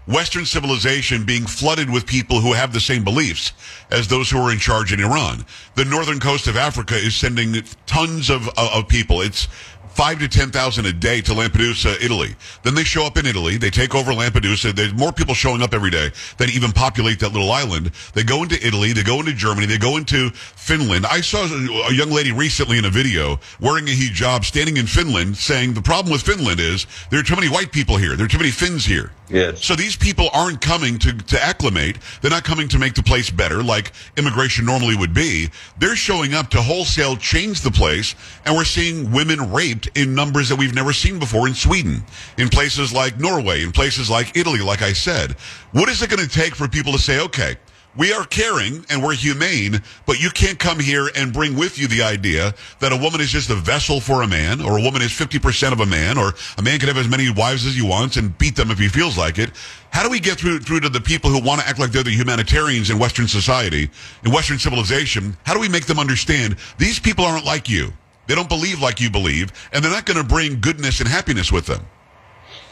Western 0.08 0.46
civilization 0.46 1.25
being 1.25 1.46
flooded 1.46 1.90
with 1.90 2.06
people 2.06 2.40
who 2.40 2.55
have 2.55 2.72
the 2.72 2.81
same 2.81 3.05
beliefs 3.05 3.52
as 3.90 4.08
those 4.08 4.31
who 4.31 4.38
are 4.38 4.50
in 4.50 4.58
charge 4.58 4.90
in 4.90 5.00
Iran. 5.00 5.44
The 5.75 5.84
northern 5.84 6.19
coast 6.19 6.46
of 6.46 6.56
Africa 6.56 6.96
is 6.96 7.14
sending 7.14 7.55
tons 7.87 8.31
of, 8.31 8.49
of 8.56 8.88
people. 8.88 9.20
It's 9.20 9.49
five 9.98 10.20
to 10.20 10.28
10,000 10.28 10.86
a 10.86 10.92
day 10.92 11.20
to 11.20 11.32
Lampedusa, 11.32 12.00
Italy. 12.00 12.36
Then 12.62 12.76
they 12.76 12.84
show 12.84 13.04
up 13.04 13.16
in 13.16 13.26
Italy. 13.26 13.56
They 13.56 13.68
take 13.68 13.96
over 13.96 14.12
Lampedusa. 14.12 14.72
There's 14.72 14.94
more 14.94 15.10
people 15.10 15.34
showing 15.34 15.60
up 15.60 15.74
every 15.74 15.90
day 15.90 16.12
than 16.36 16.50
even 16.50 16.70
populate 16.70 17.18
that 17.18 17.32
little 17.32 17.50
island. 17.50 17.90
They 18.14 18.22
go 18.22 18.44
into 18.44 18.64
Italy. 18.64 18.92
They 18.92 19.02
go 19.02 19.18
into 19.18 19.32
Germany. 19.32 19.66
They 19.66 19.76
go 19.76 19.96
into 19.96 20.30
Finland. 20.30 21.04
I 21.04 21.20
saw 21.20 21.46
a 21.88 21.92
young 21.92 22.10
lady 22.10 22.30
recently 22.30 22.78
in 22.78 22.84
a 22.84 22.90
video 22.90 23.40
wearing 23.60 23.88
a 23.88 23.90
hijab 23.90 24.44
standing 24.44 24.76
in 24.76 24.86
Finland 24.86 25.36
saying 25.36 25.74
the 25.74 25.82
problem 25.82 26.12
with 26.12 26.22
Finland 26.22 26.60
is 26.60 26.86
there 27.10 27.18
are 27.18 27.24
too 27.24 27.34
many 27.34 27.48
white 27.48 27.72
people 27.72 27.96
here. 27.96 28.14
There 28.14 28.26
are 28.26 28.28
too 28.28 28.38
many 28.38 28.52
Finns 28.52 28.84
here. 28.84 29.10
Yes. 29.30 29.64
So 29.64 29.74
these 29.74 29.96
people 29.96 30.30
aren't 30.32 30.60
coming 30.60 30.98
to, 31.00 31.12
to 31.12 31.42
acclimate. 31.42 31.98
They're 32.20 32.30
not 32.30 32.44
coming 32.44 32.68
to 32.68 32.78
make 32.78 32.94
the 32.94 33.02
place 33.02 33.30
better 33.30 33.62
like 33.62 33.92
immigration 34.16 34.64
normally 34.64 34.96
would 34.96 35.12
be. 35.12 35.50
They're 35.78 35.96
showing 35.96 36.34
up 36.34 36.50
to 36.50 36.62
wholesale 36.62 37.16
change 37.16 37.60
the 37.60 37.70
place 37.70 38.14
and 38.46 38.56
we're 38.56 38.64
seeing 38.64 39.12
women 39.12 39.52
raped 39.52 39.88
in 39.94 40.14
numbers 40.14 40.49
that 40.49 40.56
we've 40.56 40.75
never 40.75 40.93
seen 40.93 41.19
before 41.19 41.49
in 41.49 41.55
Sweden, 41.55 42.02
in 42.37 42.49
places 42.49 42.93
like 42.93 43.19
Norway, 43.19 43.62
in 43.62 43.73
places 43.73 44.11
like 44.11 44.37
Italy, 44.37 44.61
like 44.61 44.82
I 44.82 44.93
said. 44.93 45.32
What 45.73 45.88
is 45.88 46.02
it 46.02 46.11
going 46.11 46.26
to 46.26 46.29
take 46.29 46.55
for 46.55 46.69
people 46.69 46.93
to 46.93 46.98
say, 46.98 47.20
okay, 47.20 47.56
we 47.96 48.12
are 48.12 48.24
caring 48.24 48.84
and 48.91 49.03
we're 49.03 49.15
humane, 49.15 49.82
but 50.06 50.20
you 50.20 50.31
can't 50.31 50.58
come 50.58 50.79
here 50.79 51.10
and 51.17 51.32
bring 51.32 51.56
with 51.56 51.79
you 51.79 51.89
the 51.89 52.03
idea 52.03 52.55
that 52.79 52.93
a 52.93 52.96
woman 52.96 53.20
is 53.20 53.31
just 53.31 53.51
a 53.51 53.56
vessel 53.56 54.01
for 54.01 54.22
a 54.22 54.29
man, 54.29 54.60
or 54.60 54.79
a 54.79 54.81
woman 54.81 55.03
is 55.03 55.10
50% 55.10 55.72
of 55.72 55.81
a 55.81 55.86
man, 55.86 56.17
or 56.17 56.32
a 56.58 56.62
man 56.62 56.79
can 56.79 56.86
have 56.86 56.96
as 56.96 57.08
many 57.08 57.29
wives 57.29 57.67
as 57.67 57.74
he 57.74 57.82
wants 57.82 58.17
and 58.17 58.39
beat 58.39 58.55
them 58.55 58.70
if 58.70 58.79
he 58.79 58.86
feels 58.86 59.19
like 59.19 59.39
it. 59.39 59.51
How 59.91 60.05
do 60.05 60.10
we 60.10 60.20
get 60.20 60.39
through, 60.39 60.60
through 60.60 60.81
to 60.81 60.89
the 60.89 61.01
people 61.01 61.31
who 61.31 61.43
want 61.43 61.60
to 61.60 61.67
act 61.67 61.81
like 61.81 61.91
they're 61.91 62.05
the 62.05 62.10
humanitarians 62.10 62.91
in 62.91 63.01
Western 63.01 63.27
society, 63.27 63.91
in 64.24 64.31
Western 64.31 64.60
civilization? 64.60 65.36
How 65.44 65.55
do 65.55 65.60
we 65.60 65.69
make 65.69 65.86
them 65.86 65.98
understand 65.98 66.56
these 66.79 67.01
people 67.01 67.24
aren't 67.24 67.46
like 67.46 67.69
you? 67.69 67.93
They 68.29 68.35
don't 68.35 68.49
believe 68.49 68.81
like 68.81 69.01
you 69.01 69.11
believe, 69.11 69.53
and 69.73 69.82
they're 69.82 69.91
not 69.91 70.05
going 70.05 70.19
to 70.19 70.25
bring 70.25 70.61
goodness 70.61 71.01
and 71.01 71.08
happiness 71.08 71.51
with 71.51 71.67
them. 71.67 71.85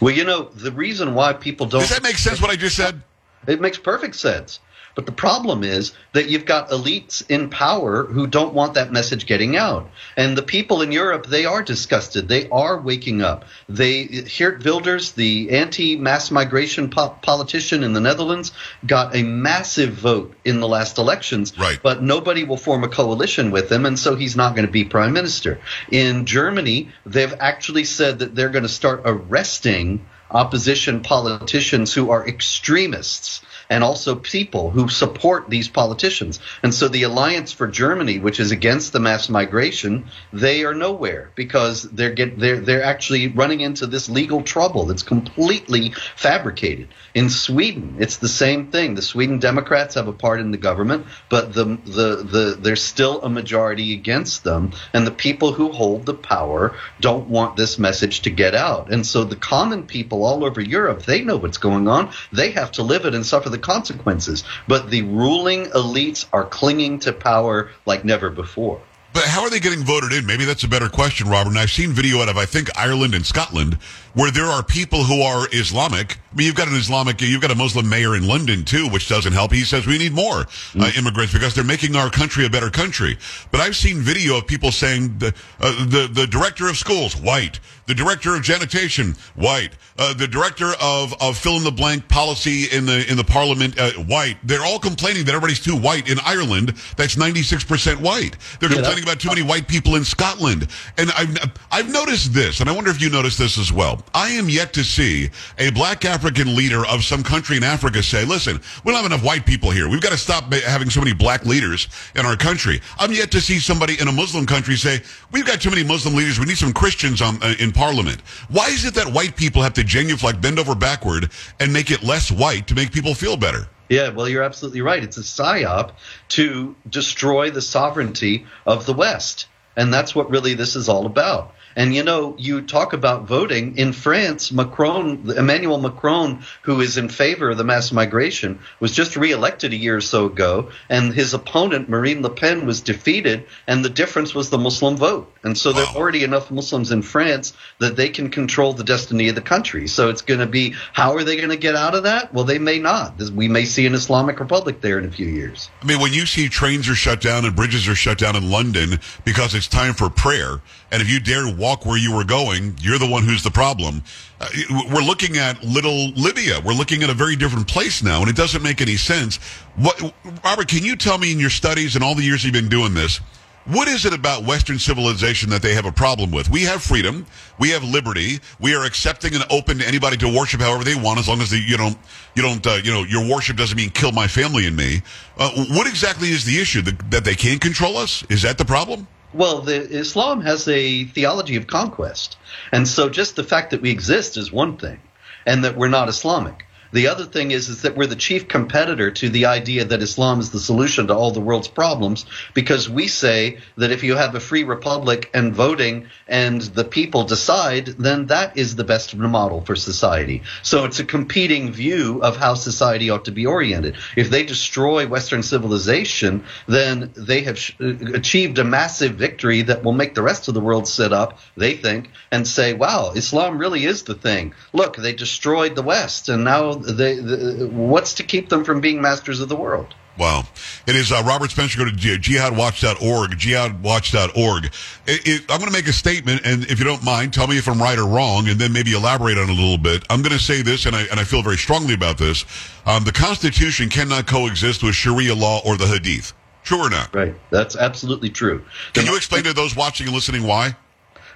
Well, 0.00 0.14
you 0.14 0.22
know, 0.22 0.50
the 0.54 0.70
reason 0.70 1.14
why 1.14 1.32
people 1.32 1.66
don't. 1.66 1.80
Does 1.80 1.90
that 1.90 2.02
make 2.02 2.18
sense 2.18 2.40
what 2.40 2.50
I 2.50 2.56
just 2.56 2.76
said? 2.76 3.02
It 3.46 3.60
makes 3.60 3.78
perfect 3.78 4.16
sense. 4.16 4.60
But 4.96 5.04
the 5.04 5.12
problem 5.12 5.62
is 5.62 5.92
that 6.14 6.30
you've 6.30 6.46
got 6.46 6.70
elites 6.70 7.22
in 7.28 7.50
power 7.50 8.04
who 8.04 8.26
don't 8.26 8.54
want 8.54 8.74
that 8.74 8.90
message 8.90 9.26
getting 9.26 9.54
out. 9.54 9.90
And 10.16 10.36
the 10.36 10.42
people 10.42 10.80
in 10.80 10.90
Europe, 10.90 11.26
they 11.26 11.44
are 11.44 11.62
disgusted. 11.62 12.28
They 12.28 12.48
are 12.48 12.80
waking 12.80 13.20
up. 13.20 13.44
They 13.68 14.04
Geert 14.06 14.64
Wilders, 14.64 15.12
the 15.12 15.50
anti-mass 15.50 16.30
migration 16.30 16.88
po- 16.88 17.10
politician 17.20 17.84
in 17.84 17.92
the 17.92 18.00
Netherlands, 18.00 18.52
got 18.86 19.14
a 19.14 19.22
massive 19.22 19.92
vote 19.92 20.34
in 20.46 20.60
the 20.60 20.68
last 20.68 20.96
elections. 20.96 21.56
Right. 21.58 21.78
But 21.82 22.02
nobody 22.02 22.44
will 22.44 22.56
form 22.56 22.82
a 22.82 22.88
coalition 22.88 23.50
with 23.50 23.70
him, 23.70 23.84
and 23.84 23.98
so 23.98 24.16
he's 24.16 24.34
not 24.34 24.56
going 24.56 24.66
to 24.66 24.72
be 24.72 24.86
prime 24.86 25.12
minister. 25.12 25.60
In 25.92 26.24
Germany, 26.24 26.88
they've 27.04 27.34
actually 27.38 27.84
said 27.84 28.20
that 28.20 28.34
they're 28.34 28.48
going 28.48 28.62
to 28.62 28.68
start 28.68 29.02
arresting 29.04 30.06
opposition 30.30 31.02
politicians 31.02 31.92
who 31.92 32.10
are 32.10 32.26
extremists 32.26 33.42
and 33.68 33.82
also 33.82 34.14
people 34.14 34.70
who 34.70 34.88
support 34.88 35.48
these 35.50 35.68
politicians. 35.68 36.40
And 36.62 36.74
so 36.74 36.88
the 36.88 37.04
Alliance 37.04 37.52
for 37.52 37.66
Germany, 37.66 38.18
which 38.18 38.40
is 38.40 38.50
against 38.50 38.92
the 38.92 39.00
mass 39.00 39.28
migration, 39.28 40.06
they 40.32 40.64
are 40.64 40.74
nowhere 40.74 41.30
because 41.34 41.82
they're 41.82 42.12
get 42.12 42.38
they're 42.38 42.60
they're 42.60 42.84
actually 42.84 43.28
running 43.28 43.60
into 43.60 43.86
this 43.86 44.08
legal 44.08 44.42
trouble 44.42 44.86
that's 44.86 45.02
completely 45.02 45.92
fabricated. 46.16 46.88
In 47.14 47.30
Sweden, 47.30 47.96
it's 47.98 48.18
the 48.18 48.28
same 48.28 48.70
thing. 48.70 48.94
The 48.94 49.02
Sweden 49.02 49.38
Democrats 49.38 49.94
have 49.94 50.08
a 50.08 50.12
part 50.12 50.40
in 50.40 50.50
the 50.50 50.58
government, 50.58 51.06
but 51.28 51.52
the 51.52 51.64
the 51.64 52.16
the 52.22 52.58
there's 52.60 52.82
still 52.82 53.22
a 53.22 53.28
majority 53.28 53.94
against 53.94 54.44
them, 54.44 54.72
and 54.92 55.06
the 55.06 55.10
people 55.10 55.52
who 55.52 55.72
hold 55.72 56.06
the 56.06 56.14
power 56.14 56.74
don't 57.00 57.28
want 57.28 57.56
this 57.56 57.78
message 57.78 58.22
to 58.22 58.30
get 58.30 58.54
out. 58.54 58.92
And 58.92 59.06
so 59.06 59.24
the 59.24 59.36
common 59.36 59.86
people 59.86 60.24
all 60.24 60.44
over 60.44 60.60
Europe, 60.60 61.02
they 61.02 61.22
know 61.22 61.36
what's 61.36 61.58
going 61.58 61.88
on. 61.88 62.12
They 62.32 62.50
have 62.52 62.72
to 62.72 62.82
live 62.82 63.06
it 63.06 63.14
and 63.14 63.24
suffer 63.24 63.48
the 63.48 63.55
the 63.56 63.62
consequences. 63.62 64.44
But 64.68 64.90
the 64.90 65.02
ruling 65.02 65.66
elites 65.66 66.26
are 66.32 66.44
clinging 66.44 67.00
to 67.00 67.12
power 67.12 67.70
like 67.86 68.04
never 68.04 68.30
before. 68.30 68.80
But 69.16 69.24
how 69.24 69.40
are 69.40 69.48
they 69.48 69.60
getting 69.60 69.82
voted 69.82 70.12
in? 70.12 70.26
Maybe 70.26 70.44
that's 70.44 70.64
a 70.64 70.68
better 70.68 70.90
question, 70.90 71.26
Robert. 71.26 71.48
And 71.48 71.58
I've 71.58 71.70
seen 71.70 71.92
video 71.92 72.20
out 72.20 72.28
of, 72.28 72.36
I 72.36 72.44
think, 72.44 72.68
Ireland 72.76 73.14
and 73.14 73.24
Scotland, 73.24 73.78
where 74.12 74.30
there 74.30 74.44
are 74.44 74.62
people 74.62 75.04
who 75.04 75.22
are 75.22 75.48
Islamic. 75.52 76.18
I 76.32 76.36
mean, 76.36 76.46
you've 76.46 76.54
got 76.54 76.68
an 76.68 76.74
Islamic, 76.74 77.22
you've 77.22 77.40
got 77.40 77.50
a 77.50 77.54
Muslim 77.54 77.88
mayor 77.88 78.14
in 78.14 78.26
London, 78.26 78.62
too, 78.62 78.88
which 78.88 79.08
doesn't 79.08 79.32
help. 79.32 79.52
He 79.52 79.62
says 79.64 79.86
we 79.86 79.96
need 79.96 80.12
more 80.12 80.40
uh, 80.40 80.44
mm. 80.44 80.98
immigrants 80.98 81.32
because 81.32 81.54
they're 81.54 81.64
making 81.64 81.96
our 81.96 82.10
country 82.10 82.44
a 82.44 82.50
better 82.50 82.68
country. 82.68 83.16
But 83.50 83.62
I've 83.62 83.74
seen 83.74 84.00
video 84.00 84.36
of 84.36 84.46
people 84.46 84.70
saying 84.70 85.16
the, 85.16 85.34
uh, 85.60 85.86
the, 85.86 86.10
the 86.12 86.26
director 86.26 86.68
of 86.68 86.76
schools, 86.76 87.16
white. 87.16 87.58
The 87.86 87.94
director 87.94 88.34
of 88.34 88.42
janitation, 88.42 89.14
white. 89.36 89.70
Uh, 89.96 90.12
the 90.12 90.26
director 90.26 90.72
of, 90.80 91.14
of 91.22 91.38
fill 91.38 91.56
in 91.56 91.64
the 91.64 91.70
blank 91.70 92.08
policy 92.08 92.64
in 92.64 92.84
the, 92.84 93.08
in 93.08 93.16
the 93.16 93.24
parliament, 93.24 93.78
uh, 93.78 93.92
white. 93.92 94.36
They're 94.42 94.64
all 94.64 94.80
complaining 94.80 95.24
that 95.26 95.34
everybody's 95.34 95.60
too 95.60 95.76
white 95.76 96.10
in 96.10 96.18
Ireland. 96.24 96.74
That's 96.96 97.14
96% 97.14 98.00
white. 98.00 98.36
They're 98.60 98.70
yeah, 98.70 98.76
complaining 98.76 99.04
about 99.06 99.20
too 99.20 99.28
many 99.28 99.42
white 99.42 99.68
people 99.68 99.94
in 99.94 100.04
Scotland. 100.04 100.66
And 100.98 101.10
I've, 101.12 101.36
I've 101.70 101.90
noticed 101.90 102.34
this, 102.34 102.60
and 102.60 102.68
I 102.68 102.72
wonder 102.72 102.90
if 102.90 103.00
you 103.00 103.08
noticed 103.08 103.38
this 103.38 103.56
as 103.56 103.72
well. 103.72 104.02
I 104.14 104.30
am 104.30 104.48
yet 104.48 104.72
to 104.74 104.82
see 104.82 105.30
a 105.58 105.70
black 105.70 106.04
African 106.04 106.56
leader 106.56 106.84
of 106.86 107.04
some 107.04 107.22
country 107.22 107.56
in 107.56 107.62
Africa 107.62 108.02
say, 108.02 108.24
listen, 108.24 108.60
we 108.84 108.92
don't 108.92 109.02
have 109.02 109.10
enough 109.10 109.24
white 109.24 109.46
people 109.46 109.70
here. 109.70 109.88
We've 109.88 110.00
got 110.00 110.10
to 110.10 110.18
stop 110.18 110.52
having 110.52 110.90
so 110.90 111.00
many 111.00 111.14
black 111.14 111.44
leaders 111.44 111.88
in 112.16 112.26
our 112.26 112.36
country. 112.36 112.80
I'm 112.98 113.12
yet 113.12 113.30
to 113.30 113.40
see 113.40 113.60
somebody 113.60 114.00
in 114.00 114.08
a 114.08 114.12
Muslim 114.12 114.44
country 114.44 114.76
say, 114.76 115.00
we've 115.30 115.46
got 115.46 115.60
too 115.60 115.70
many 115.70 115.84
Muslim 115.84 116.14
leaders. 116.14 116.40
We 116.40 116.46
need 116.46 116.58
some 116.58 116.72
Christians 116.72 117.22
on, 117.22 117.40
uh, 117.42 117.54
in 117.60 117.70
parliament. 117.70 118.20
Why 118.48 118.66
is 118.68 118.84
it 118.84 118.94
that 118.94 119.06
white 119.06 119.36
people 119.36 119.62
have 119.62 119.74
to 119.74 119.84
genuflect, 119.84 120.40
bend 120.40 120.58
over 120.58 120.74
backward, 120.74 121.30
and 121.60 121.72
make 121.72 121.90
it 121.90 122.02
less 122.02 122.32
white 122.32 122.66
to 122.66 122.74
make 122.74 122.90
people 122.90 123.14
feel 123.14 123.36
better? 123.36 123.68
Yeah, 123.88 124.10
well, 124.10 124.28
you're 124.28 124.42
absolutely 124.42 124.80
right. 124.80 125.02
It's 125.02 125.16
a 125.16 125.20
psyop 125.20 125.92
to 126.30 126.74
destroy 126.88 127.50
the 127.50 127.62
sovereignty 127.62 128.46
of 128.66 128.86
the 128.86 128.94
West. 128.94 129.46
And 129.76 129.92
that's 129.92 130.14
what 130.14 130.30
really 130.30 130.54
this 130.54 130.74
is 130.74 130.88
all 130.88 131.06
about. 131.06 131.54
And 131.76 131.94
you 131.94 132.02
know, 132.02 132.34
you 132.38 132.62
talk 132.62 132.94
about 132.94 133.28
voting 133.28 133.76
in 133.76 133.92
France. 133.92 134.50
Macron, 134.50 135.30
Emmanuel 135.36 135.78
Macron, 135.78 136.42
who 136.62 136.80
is 136.80 136.96
in 136.96 137.10
favor 137.10 137.50
of 137.50 137.58
the 137.58 137.64
mass 137.64 137.92
migration, 137.92 138.60
was 138.80 138.92
just 138.92 139.14
reelected 139.14 139.74
a 139.74 139.76
year 139.76 139.96
or 139.96 140.00
so 140.00 140.24
ago, 140.24 140.70
and 140.88 141.12
his 141.12 141.34
opponent 141.34 141.90
Marine 141.90 142.22
Le 142.22 142.30
Pen 142.30 142.64
was 142.64 142.80
defeated, 142.80 143.46
and 143.66 143.84
the 143.84 143.90
difference 143.90 144.34
was 144.34 144.48
the 144.48 144.58
Muslim 144.58 144.96
vote. 144.96 145.30
And 145.44 145.56
so 145.56 145.70
wow. 145.70 145.76
there 145.76 145.86
are 145.86 145.96
already 145.96 146.24
enough 146.24 146.50
Muslims 146.50 146.90
in 146.90 147.02
France 147.02 147.52
that 147.78 147.94
they 147.94 148.08
can 148.08 148.30
control 148.30 148.72
the 148.72 148.82
destiny 148.82 149.28
of 149.28 149.34
the 149.34 149.42
country. 149.42 149.86
So 149.86 150.08
it's 150.08 150.22
going 150.22 150.40
to 150.40 150.46
be 150.46 150.74
how 150.94 151.14
are 151.14 151.24
they 151.24 151.36
going 151.36 151.50
to 151.50 151.56
get 151.56 151.76
out 151.76 151.94
of 151.94 152.04
that? 152.04 152.32
Well, 152.32 152.44
they 152.44 152.58
may 152.58 152.78
not. 152.78 153.20
We 153.30 153.48
may 153.48 153.66
see 153.66 153.86
an 153.86 153.94
Islamic 153.94 154.40
Republic 154.40 154.80
there 154.80 154.98
in 154.98 155.04
a 155.04 155.10
few 155.10 155.26
years. 155.26 155.70
I 155.82 155.84
mean, 155.84 156.00
when 156.00 156.14
you 156.14 156.24
see 156.24 156.48
trains 156.48 156.88
are 156.88 156.94
shut 156.94 157.20
down 157.20 157.44
and 157.44 157.54
bridges 157.54 157.86
are 157.86 157.94
shut 157.94 158.16
down 158.16 158.34
in 158.34 158.50
London 158.50 158.98
because 159.24 159.54
it's 159.54 159.68
time 159.68 159.92
for 159.92 160.08
prayer, 160.08 160.62
and 160.90 161.02
if 161.02 161.10
you 161.10 161.20
dare 161.20 161.46
walk 161.66 161.84
where 161.84 161.98
you 161.98 162.14
were 162.14 162.24
going, 162.24 162.76
you're 162.80 162.98
the 162.98 163.10
one 163.10 163.24
who's 163.24 163.42
the 163.42 163.50
problem. 163.50 164.02
Uh, 164.40 164.48
we're 164.92 165.02
looking 165.02 165.36
at 165.36 165.62
little 165.64 166.10
Libya. 166.10 166.60
We're 166.64 166.74
looking 166.74 167.02
at 167.02 167.10
a 167.10 167.14
very 167.14 167.34
different 167.34 167.66
place 167.66 168.04
now, 168.04 168.20
and 168.20 168.30
it 168.30 168.36
doesn't 168.36 168.62
make 168.62 168.80
any 168.80 168.96
sense. 168.96 169.38
What, 169.74 170.00
Robert, 170.44 170.68
can 170.68 170.84
you 170.84 170.94
tell 170.94 171.18
me 171.18 171.32
in 171.32 171.40
your 171.40 171.50
studies 171.50 171.96
and 171.96 172.04
all 172.04 172.14
the 172.14 172.22
years 172.22 172.44
you've 172.44 172.52
been 172.52 172.68
doing 172.68 172.94
this, 172.94 173.20
what 173.64 173.88
is 173.88 174.04
it 174.04 174.14
about 174.14 174.44
Western 174.44 174.78
civilization 174.78 175.50
that 175.50 175.60
they 175.60 175.74
have 175.74 175.86
a 175.86 175.90
problem 175.90 176.30
with? 176.30 176.48
We 176.48 176.62
have 176.62 176.82
freedom. 176.82 177.26
We 177.58 177.70
have 177.70 177.82
liberty. 177.82 178.38
We 178.60 178.76
are 178.76 178.84
accepting 178.84 179.34
and 179.34 179.44
open 179.50 179.78
to 179.78 179.88
anybody 179.88 180.16
to 180.18 180.28
worship 180.28 180.60
however 180.60 180.84
they 180.84 180.94
want, 180.94 181.18
as 181.18 181.26
long 181.26 181.40
as 181.40 181.50
they, 181.50 181.58
you 181.58 181.76
don't, 181.76 181.98
you 182.36 182.42
don't, 182.42 182.64
uh, 182.64 182.78
you 182.84 182.92
know, 182.92 183.02
your 183.02 183.28
worship 183.28 183.56
doesn't 183.56 183.76
mean 183.76 183.90
kill 183.90 184.12
my 184.12 184.28
family 184.28 184.66
and 184.66 184.76
me. 184.76 185.02
Uh, 185.36 185.50
what 185.70 185.88
exactly 185.88 186.28
is 186.28 186.44
the 186.44 186.60
issue 186.60 186.80
that 187.10 187.24
they 187.24 187.34
can't 187.34 187.60
control 187.60 187.96
us? 187.96 188.22
Is 188.28 188.42
that 188.42 188.56
the 188.56 188.64
problem? 188.64 189.08
Well, 189.36 189.60
the, 189.60 189.74
Islam 189.74 190.40
has 190.40 190.66
a 190.66 191.04
theology 191.04 191.56
of 191.56 191.66
conquest. 191.66 192.38
And 192.72 192.88
so 192.88 193.10
just 193.10 193.36
the 193.36 193.44
fact 193.44 193.70
that 193.70 193.82
we 193.82 193.90
exist 193.90 194.38
is 194.38 194.50
one 194.50 194.78
thing, 194.78 194.98
and 195.44 195.64
that 195.64 195.76
we're 195.76 195.88
not 195.88 196.08
Islamic. 196.08 196.65
The 196.92 197.08
other 197.08 197.24
thing 197.24 197.50
is, 197.50 197.68
is 197.68 197.82
that 197.82 197.96
we're 197.96 198.06
the 198.06 198.16
chief 198.16 198.48
competitor 198.48 199.10
to 199.10 199.28
the 199.28 199.46
idea 199.46 199.84
that 199.84 200.02
Islam 200.02 200.40
is 200.40 200.50
the 200.50 200.58
solution 200.58 201.08
to 201.08 201.14
all 201.14 201.30
the 201.30 201.40
world's 201.40 201.68
problems 201.68 202.26
because 202.54 202.88
we 202.88 203.08
say 203.08 203.58
that 203.76 203.90
if 203.90 204.02
you 204.02 204.16
have 204.16 204.34
a 204.34 204.40
free 204.40 204.64
republic 204.64 205.30
and 205.34 205.54
voting 205.54 206.08
and 206.28 206.60
the 206.60 206.84
people 206.84 207.24
decide, 207.24 207.86
then 207.86 208.26
that 208.26 208.56
is 208.56 208.76
the 208.76 208.84
best 208.84 209.16
model 209.16 209.60
for 209.60 209.76
society. 209.76 210.42
So 210.62 210.84
it's 210.84 211.00
a 211.00 211.04
competing 211.04 211.72
view 211.72 212.22
of 212.22 212.36
how 212.36 212.54
society 212.54 213.10
ought 213.10 213.24
to 213.26 213.32
be 213.32 213.46
oriented. 213.46 213.96
If 214.16 214.30
they 214.30 214.44
destroy 214.44 215.06
Western 215.06 215.42
civilization, 215.42 216.44
then 216.66 217.12
they 217.16 217.42
have 217.42 217.58
uh, 217.80 218.14
achieved 218.14 218.58
a 218.58 218.64
massive 218.64 219.14
victory 219.14 219.62
that 219.62 219.82
will 219.84 219.92
make 219.92 220.14
the 220.14 220.22
rest 220.22 220.48
of 220.48 220.54
the 220.54 220.60
world 220.60 220.88
sit 220.88 221.12
up, 221.12 221.38
they 221.56 221.74
think, 221.74 222.10
and 222.30 222.46
say, 222.46 222.74
wow, 222.74 223.12
Islam 223.14 223.58
really 223.58 223.84
is 223.84 224.04
the 224.04 224.14
thing. 224.14 224.54
Look, 224.72 224.96
they 224.96 225.12
destroyed 225.12 225.74
the 225.74 225.82
West 225.82 226.28
and 226.28 226.44
now 226.44 226.75
they, 226.76 227.16
the, 227.16 227.68
what's 227.72 228.14
to 228.14 228.22
keep 228.22 228.48
them 228.48 228.64
from 228.64 228.80
being 228.80 229.00
masters 229.00 229.40
of 229.40 229.48
the 229.48 229.56
world? 229.56 229.94
Wow. 230.18 230.44
It 230.86 230.96
is 230.96 231.12
uh, 231.12 231.22
Robert 231.26 231.50
Spencer. 231.50 231.78
Go 231.78 231.84
to 231.84 231.90
jihadwatch.org, 231.90 233.30
jihadwatch.org. 233.32 234.64
It, 234.64 234.72
it, 235.06 235.40
I'm 235.50 235.58
going 235.58 235.70
to 235.70 235.76
make 235.76 235.88
a 235.88 235.92
statement, 235.92 236.42
and 236.44 236.64
if 236.64 236.78
you 236.78 236.84
don't 236.84 237.04
mind, 237.04 237.34
tell 237.34 237.46
me 237.46 237.58
if 237.58 237.68
I'm 237.68 237.80
right 237.80 237.98
or 237.98 238.06
wrong, 238.06 238.48
and 238.48 238.58
then 238.58 238.72
maybe 238.72 238.92
elaborate 238.92 239.36
on 239.36 239.44
it 239.44 239.50
a 239.50 239.52
little 239.52 239.78
bit. 239.78 240.04
I'm 240.08 240.22
going 240.22 240.32
to 240.32 240.42
say 240.42 240.62
this, 240.62 240.86
and 240.86 240.96
I, 240.96 241.02
and 241.10 241.20
I 241.20 241.24
feel 241.24 241.42
very 241.42 241.58
strongly 241.58 241.94
about 241.94 242.18
this. 242.18 242.44
Um, 242.86 243.04
the 243.04 243.12
Constitution 243.12 243.88
cannot 243.90 244.26
coexist 244.26 244.82
with 244.82 244.94
Sharia 244.94 245.34
law 245.34 245.60
or 245.64 245.76
the 245.76 245.86
Hadith. 245.86 246.32
True 246.62 246.84
or 246.86 246.90
not? 246.90 247.14
Right. 247.14 247.34
That's 247.50 247.76
absolutely 247.76 248.30
true. 248.30 248.64
Can 248.92 249.06
you 249.06 249.16
explain 249.16 249.44
to 249.44 249.52
those 249.52 249.76
watching 249.76 250.06
and 250.06 250.14
listening 250.14 250.42
why? 250.42 250.74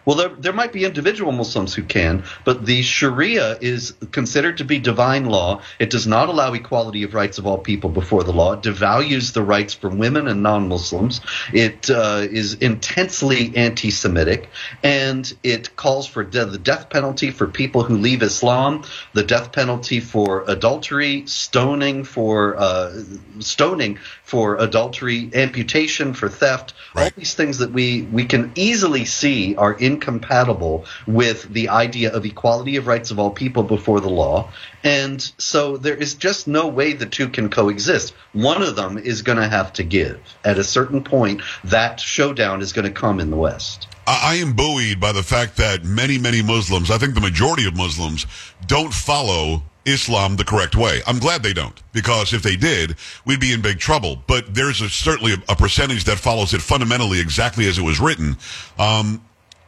Well, 0.04 0.16
there, 0.16 0.28
there 0.28 0.52
might 0.52 0.72
be 0.72 0.84
individual 0.84 1.32
Muslims 1.32 1.74
who 1.74 1.82
can, 1.82 2.24
but 2.44 2.64
the 2.64 2.82
Sharia 2.82 3.58
is 3.60 3.94
considered 4.12 4.58
to 4.58 4.64
be 4.64 4.78
divine 4.78 5.26
law. 5.26 5.62
It 5.78 5.90
does 5.90 6.06
not 6.06 6.28
allow 6.28 6.52
equality 6.52 7.02
of 7.02 7.14
rights 7.14 7.38
of 7.38 7.46
all 7.46 7.58
people 7.58 7.90
before 7.90 8.24
the 8.24 8.32
law. 8.32 8.54
It 8.54 8.62
devalues 8.62 9.32
the 9.32 9.42
rights 9.42 9.74
for 9.74 9.88
women 9.88 10.28
and 10.28 10.42
non 10.42 10.68
Muslims. 10.68 11.20
It 11.52 11.90
uh, 11.90 12.26
is 12.30 12.54
intensely 12.54 13.52
anti 13.56 13.90
Semitic, 13.90 14.48
and 14.82 15.32
it 15.42 15.76
calls 15.76 16.06
for 16.06 16.24
de- 16.24 16.46
the 16.46 16.58
death 16.58 16.90
penalty 16.90 17.30
for 17.30 17.46
people 17.46 17.82
who 17.82 17.96
leave 17.96 18.22
Islam, 18.22 18.84
the 19.12 19.22
death 19.22 19.52
penalty 19.52 20.00
for 20.00 20.44
adultery, 20.46 21.24
stoning 21.26 22.04
for 22.04 22.56
uh, 22.56 23.02
stoning 23.38 23.98
for 24.30 24.56
adultery, 24.56 25.28
amputation 25.34 26.14
for 26.14 26.28
theft, 26.28 26.72
right. 26.94 27.04
all 27.04 27.10
these 27.16 27.34
things 27.34 27.58
that 27.58 27.72
we, 27.72 28.02
we 28.02 28.24
can 28.24 28.52
easily 28.54 29.04
see 29.04 29.56
are 29.56 29.72
in 29.72 29.89
incompatible 29.90 30.84
with 31.06 31.52
the 31.52 31.68
idea 31.68 32.12
of 32.12 32.24
equality 32.24 32.76
of 32.76 32.86
rights 32.86 33.10
of 33.10 33.18
all 33.18 33.30
people 33.30 33.62
before 33.62 34.00
the 34.00 34.08
law. 34.08 34.50
And 34.82 35.20
so 35.38 35.76
there 35.76 35.96
is 35.96 36.14
just 36.14 36.46
no 36.46 36.68
way 36.68 36.92
the 36.92 37.06
two 37.06 37.28
can 37.28 37.50
coexist. 37.50 38.14
One 38.32 38.62
of 38.62 38.76
them 38.76 38.98
is 38.98 39.22
going 39.22 39.38
to 39.38 39.48
have 39.48 39.72
to 39.74 39.82
give. 39.82 40.18
At 40.44 40.58
a 40.58 40.64
certain 40.64 41.02
point, 41.04 41.42
that 41.64 42.00
showdown 42.00 42.62
is 42.62 42.72
going 42.72 42.86
to 42.86 43.00
come 43.00 43.20
in 43.20 43.30
the 43.30 43.36
West. 43.36 43.88
I 44.06 44.36
am 44.36 44.54
buoyed 44.54 44.98
by 44.98 45.12
the 45.12 45.22
fact 45.22 45.56
that 45.58 45.84
many, 45.84 46.18
many 46.18 46.42
Muslims, 46.42 46.90
I 46.90 46.98
think 46.98 47.14
the 47.14 47.20
majority 47.20 47.66
of 47.66 47.76
Muslims, 47.76 48.26
don't 48.66 48.92
follow 48.92 49.62
Islam 49.84 50.36
the 50.36 50.44
correct 50.44 50.76
way. 50.76 51.00
I'm 51.06 51.18
glad 51.18 51.42
they 51.42 51.52
don't, 51.52 51.80
because 51.92 52.32
if 52.32 52.42
they 52.42 52.56
did, 52.56 52.96
we'd 53.24 53.40
be 53.40 53.52
in 53.52 53.62
big 53.62 53.78
trouble. 53.78 54.22
But 54.26 54.54
there's 54.54 54.80
a, 54.80 54.88
certainly 54.88 55.34
a, 55.48 55.56
percentage 55.56 56.04
that 56.04 56.18
follows 56.18 56.54
it 56.54 56.60
fundamentally 56.60 57.20
exactly 57.20 57.68
as 57.68 57.78
it 57.78 57.82
was 57.82 58.00
written. 58.00 58.36
Um, 58.78 59.22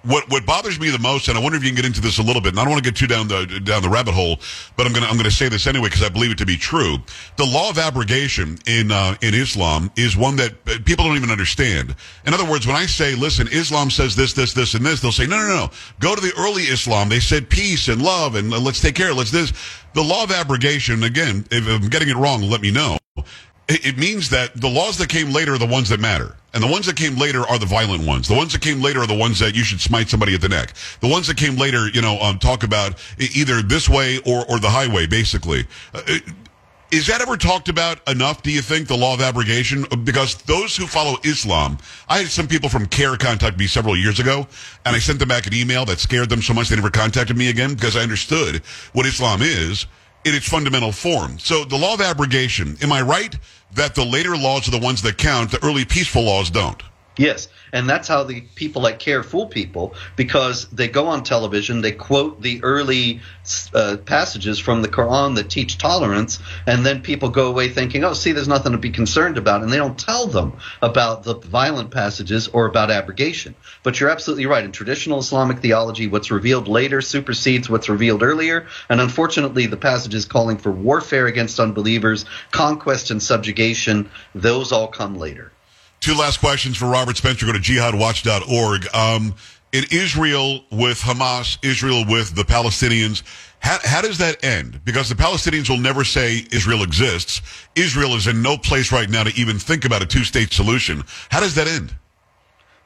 what 0.04 0.28
what 0.30 0.44
bothers 0.44 0.80
me 0.80 0.90
the 0.90 0.98
most, 0.98 1.28
and 1.28 1.38
I 1.38 1.40
wonder 1.40 1.56
if 1.56 1.62
you 1.62 1.70
can 1.70 1.76
get 1.76 1.84
into 1.84 2.00
this 2.00 2.18
a 2.18 2.22
little 2.22 2.42
bit. 2.42 2.50
And 2.50 2.60
I 2.60 2.64
don't 2.64 2.72
want 2.72 2.84
to 2.84 2.90
get 2.90 2.96
too 2.98 3.06
down 3.06 3.28
the 3.28 3.60
down 3.64 3.82
the 3.82 3.88
rabbit 3.88 4.14
hole, 4.14 4.40
but 4.76 4.86
I'm 4.86 4.92
gonna 4.92 5.06
I'm 5.06 5.16
gonna 5.16 5.30
say 5.30 5.48
this 5.48 5.66
anyway 5.66 5.88
because 5.88 6.02
I 6.02 6.08
believe 6.08 6.30
it 6.30 6.38
to 6.38 6.46
be 6.46 6.56
true. 6.56 6.98
The 7.36 7.44
law 7.44 7.70
of 7.70 7.78
abrogation 7.78 8.58
in 8.66 8.90
uh, 8.90 9.16
in 9.22 9.34
Islam 9.34 9.90
is 9.96 10.16
one 10.16 10.36
that 10.36 10.52
uh, 10.66 10.78
people 10.84 11.04
don't 11.04 11.16
even 11.16 11.30
understand. 11.30 11.94
In 12.26 12.34
other 12.34 12.48
words, 12.48 12.66
when 12.66 12.76
I 12.76 12.86
say, 12.86 13.14
"Listen, 13.14 13.48
Islam 13.48 13.90
says 13.90 14.16
this, 14.16 14.32
this, 14.32 14.52
this, 14.52 14.74
and 14.74 14.84
this," 14.84 15.00
they'll 15.00 15.12
say, 15.12 15.26
"No, 15.26 15.36
no, 15.38 15.48
no. 15.48 15.52
No. 15.52 15.70
Go 16.00 16.14
to 16.14 16.20
the 16.20 16.32
early 16.38 16.62
Islam. 16.62 17.08
They 17.08 17.20
said 17.20 17.48
peace 17.48 17.88
and 17.88 18.02
love, 18.02 18.34
and 18.34 18.50
let's 18.50 18.80
take 18.80 18.94
care. 18.94 19.14
Let's 19.14 19.30
this." 19.30 19.52
The 19.94 20.02
law 20.02 20.24
of 20.24 20.30
abrogation. 20.30 21.02
Again, 21.04 21.44
if 21.50 21.68
I'm 21.68 21.88
getting 21.88 22.08
it 22.08 22.16
wrong, 22.16 22.42
let 22.42 22.62
me 22.62 22.70
know 22.70 22.98
it 23.68 23.96
means 23.96 24.30
that 24.30 24.60
the 24.60 24.68
laws 24.68 24.98
that 24.98 25.08
came 25.08 25.32
later 25.32 25.54
are 25.54 25.58
the 25.58 25.66
ones 25.66 25.88
that 25.88 26.00
matter. 26.00 26.36
And 26.54 26.62
the 26.62 26.68
ones 26.68 26.86
that 26.86 26.96
came 26.96 27.16
later 27.16 27.40
are 27.40 27.58
the 27.58 27.66
violent 27.66 28.06
ones. 28.06 28.28
The 28.28 28.34
ones 28.34 28.52
that 28.52 28.60
came 28.60 28.82
later 28.82 29.00
are 29.00 29.06
the 29.06 29.16
ones 29.16 29.38
that 29.38 29.54
you 29.54 29.64
should 29.64 29.80
smite 29.80 30.08
somebody 30.08 30.34
at 30.34 30.40
the 30.40 30.48
neck. 30.48 30.74
The 31.00 31.08
ones 31.08 31.26
that 31.28 31.36
came 31.36 31.56
later, 31.56 31.88
you 31.88 32.02
know, 32.02 32.20
um, 32.20 32.38
talk 32.38 32.62
about 32.62 33.02
either 33.18 33.62
this 33.62 33.88
way 33.88 34.18
or, 34.26 34.44
or 34.50 34.58
the 34.58 34.68
highway, 34.68 35.06
basically. 35.06 35.66
Uh, 35.94 36.02
is 36.90 37.06
that 37.06 37.22
ever 37.22 37.38
talked 37.38 37.70
about 37.70 38.06
enough, 38.06 38.42
do 38.42 38.50
you 38.50 38.60
think, 38.60 38.86
the 38.86 38.96
law 38.96 39.14
of 39.14 39.22
abrogation? 39.22 39.86
Because 40.04 40.34
those 40.42 40.76
who 40.76 40.86
follow 40.86 41.16
Islam, 41.24 41.78
I 42.06 42.18
had 42.18 42.26
some 42.26 42.46
people 42.46 42.68
from 42.68 42.84
CAIR 42.84 43.16
contact 43.16 43.58
me 43.58 43.66
several 43.66 43.96
years 43.96 44.20
ago, 44.20 44.46
and 44.84 44.94
I 44.94 44.98
sent 44.98 45.18
them 45.18 45.28
back 45.28 45.46
an 45.46 45.54
email 45.54 45.86
that 45.86 46.00
scared 46.00 46.28
them 46.28 46.42
so 46.42 46.52
much 46.52 46.68
they 46.68 46.76
never 46.76 46.90
contacted 46.90 47.34
me 47.34 47.48
again 47.48 47.72
because 47.72 47.96
I 47.96 48.00
understood 48.00 48.56
what 48.92 49.06
Islam 49.06 49.40
is 49.40 49.86
in 50.24 50.34
its 50.34 50.48
fundamental 50.48 50.92
form. 50.92 51.38
So 51.38 51.64
the 51.64 51.76
law 51.76 51.94
of 51.94 52.00
abrogation, 52.00 52.76
am 52.82 52.92
I 52.92 53.02
right 53.02 53.36
that 53.74 53.94
the 53.94 54.04
later 54.04 54.36
laws 54.36 54.68
are 54.68 54.70
the 54.70 54.78
ones 54.78 55.02
that 55.02 55.18
count, 55.18 55.50
the 55.50 55.64
early 55.64 55.84
peaceful 55.84 56.22
laws 56.22 56.50
don't? 56.50 56.82
Yes, 57.18 57.48
and 57.74 57.90
that's 57.90 58.08
how 58.08 58.24
the 58.24 58.40
people 58.40 58.80
like 58.80 58.98
CAIR 58.98 59.22
fool 59.22 59.46
people 59.46 59.94
because 60.16 60.66
they 60.68 60.88
go 60.88 61.08
on 61.08 61.24
television, 61.24 61.82
they 61.82 61.92
quote 61.92 62.40
the 62.40 62.62
early 62.62 63.20
uh, 63.74 63.98
passages 63.98 64.58
from 64.58 64.80
the 64.80 64.88
Quran 64.88 65.34
that 65.34 65.50
teach 65.50 65.76
tolerance, 65.76 66.38
and 66.66 66.86
then 66.86 67.02
people 67.02 67.28
go 67.28 67.48
away 67.48 67.68
thinking, 67.68 68.02
"Oh, 68.02 68.14
see, 68.14 68.32
there's 68.32 68.48
nothing 68.48 68.72
to 68.72 68.78
be 68.78 68.88
concerned 68.88 69.36
about," 69.36 69.62
and 69.62 69.70
they 69.70 69.76
don't 69.76 69.98
tell 69.98 70.26
them 70.26 70.54
about 70.80 71.22
the 71.22 71.34
violent 71.34 71.90
passages 71.90 72.48
or 72.48 72.64
about 72.64 72.90
abrogation. 72.90 73.54
But 73.82 74.00
you're 74.00 74.08
absolutely 74.08 74.46
right. 74.46 74.64
In 74.64 74.72
traditional 74.72 75.18
Islamic 75.18 75.58
theology, 75.58 76.06
what's 76.06 76.30
revealed 76.30 76.66
later 76.66 77.02
supersedes 77.02 77.68
what's 77.68 77.90
revealed 77.90 78.22
earlier, 78.22 78.68
and 78.88 79.02
unfortunately, 79.02 79.66
the 79.66 79.76
passages 79.76 80.24
calling 80.24 80.56
for 80.56 80.72
warfare 80.72 81.26
against 81.26 81.60
unbelievers, 81.60 82.24
conquest 82.52 83.10
and 83.10 83.22
subjugation, 83.22 84.08
those 84.34 84.72
all 84.72 84.88
come 84.88 85.18
later. 85.18 85.52
Two 86.02 86.16
last 86.16 86.40
questions 86.40 86.76
for 86.76 86.86
Robert 86.86 87.16
Spencer. 87.16 87.46
Go 87.46 87.52
to 87.52 87.60
jihadwatch.org. 87.60 88.92
Um, 88.92 89.36
in 89.70 89.84
Israel 89.92 90.64
with 90.72 90.98
Hamas, 90.98 91.58
Israel 91.62 92.04
with 92.08 92.34
the 92.34 92.42
Palestinians, 92.42 93.22
how, 93.60 93.78
how, 93.84 94.02
does 94.02 94.18
that 94.18 94.42
end? 94.44 94.84
Because 94.84 95.08
the 95.08 95.14
Palestinians 95.14 95.70
will 95.70 95.78
never 95.78 96.02
say 96.02 96.44
Israel 96.50 96.82
exists. 96.82 97.40
Israel 97.76 98.16
is 98.16 98.26
in 98.26 98.42
no 98.42 98.58
place 98.58 98.90
right 98.90 99.08
now 99.08 99.22
to 99.22 99.32
even 99.40 99.60
think 99.60 99.84
about 99.84 100.02
a 100.02 100.06
two 100.06 100.24
state 100.24 100.52
solution. 100.52 101.04
How 101.30 101.38
does 101.38 101.54
that 101.54 101.68
end? 101.68 101.94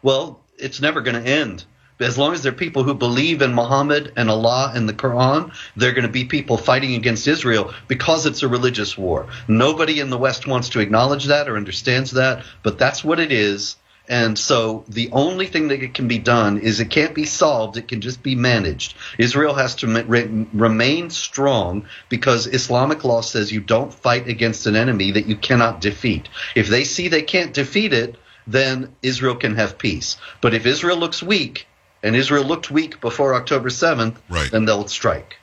Well, 0.02 0.42
it's 0.58 0.82
never 0.82 1.00
going 1.00 1.20
to 1.20 1.26
end 1.26 1.64
as 2.00 2.18
long 2.18 2.34
as 2.34 2.42
there 2.42 2.52
are 2.52 2.56
people 2.56 2.82
who 2.82 2.94
believe 2.94 3.42
in 3.42 3.54
Muhammad 3.54 4.12
and 4.16 4.30
Allah 4.30 4.72
and 4.74 4.88
the 4.88 4.92
Quran, 4.94 5.52
they're 5.76 5.92
going 5.92 6.06
to 6.06 6.12
be 6.12 6.24
people 6.24 6.58
fighting 6.58 6.94
against 6.94 7.26
Israel 7.26 7.72
because 7.88 8.26
it's 8.26 8.42
a 8.42 8.48
religious 8.48 8.98
war. 8.98 9.26
Nobody 9.48 10.00
in 10.00 10.10
the 10.10 10.18
West 10.18 10.46
wants 10.46 10.68
to 10.70 10.80
acknowledge 10.80 11.26
that 11.26 11.48
or 11.48 11.56
understands 11.56 12.12
that, 12.12 12.44
but 12.62 12.78
that's 12.78 13.02
what 13.02 13.20
it 13.20 13.32
is. 13.32 13.76
And 14.08 14.38
so 14.38 14.84
the 14.88 15.10
only 15.10 15.46
thing 15.46 15.68
that 15.68 15.94
can 15.94 16.06
be 16.06 16.18
done 16.18 16.58
is 16.58 16.78
it 16.78 16.90
can't 16.90 17.14
be 17.14 17.24
solved, 17.24 17.76
it 17.76 17.88
can 17.88 18.00
just 18.00 18.22
be 18.22 18.36
managed. 18.36 18.94
Israel 19.18 19.54
has 19.54 19.74
to 19.76 19.88
re- 20.04 20.46
remain 20.52 21.10
strong 21.10 21.86
because 22.08 22.46
Islamic 22.46 23.02
law 23.02 23.20
says 23.20 23.50
you 23.50 23.60
don't 23.60 23.92
fight 23.92 24.28
against 24.28 24.66
an 24.66 24.76
enemy 24.76 25.10
that 25.12 25.26
you 25.26 25.34
cannot 25.34 25.80
defeat. 25.80 26.28
If 26.54 26.68
they 26.68 26.84
see 26.84 27.08
they 27.08 27.22
can't 27.22 27.52
defeat 27.52 27.92
it, 27.92 28.16
then 28.46 28.94
Israel 29.02 29.34
can 29.34 29.56
have 29.56 29.76
peace. 29.76 30.18
But 30.40 30.54
if 30.54 30.66
Israel 30.66 30.98
looks 30.98 31.20
weak, 31.20 31.66
and 32.06 32.14
Israel 32.14 32.44
looked 32.44 32.70
weak 32.70 33.00
before 33.00 33.34
October 33.34 33.68
7th, 33.68 34.14
right. 34.28 34.48
then 34.50 34.64
they'll 34.64 34.86
strike. 34.86 35.36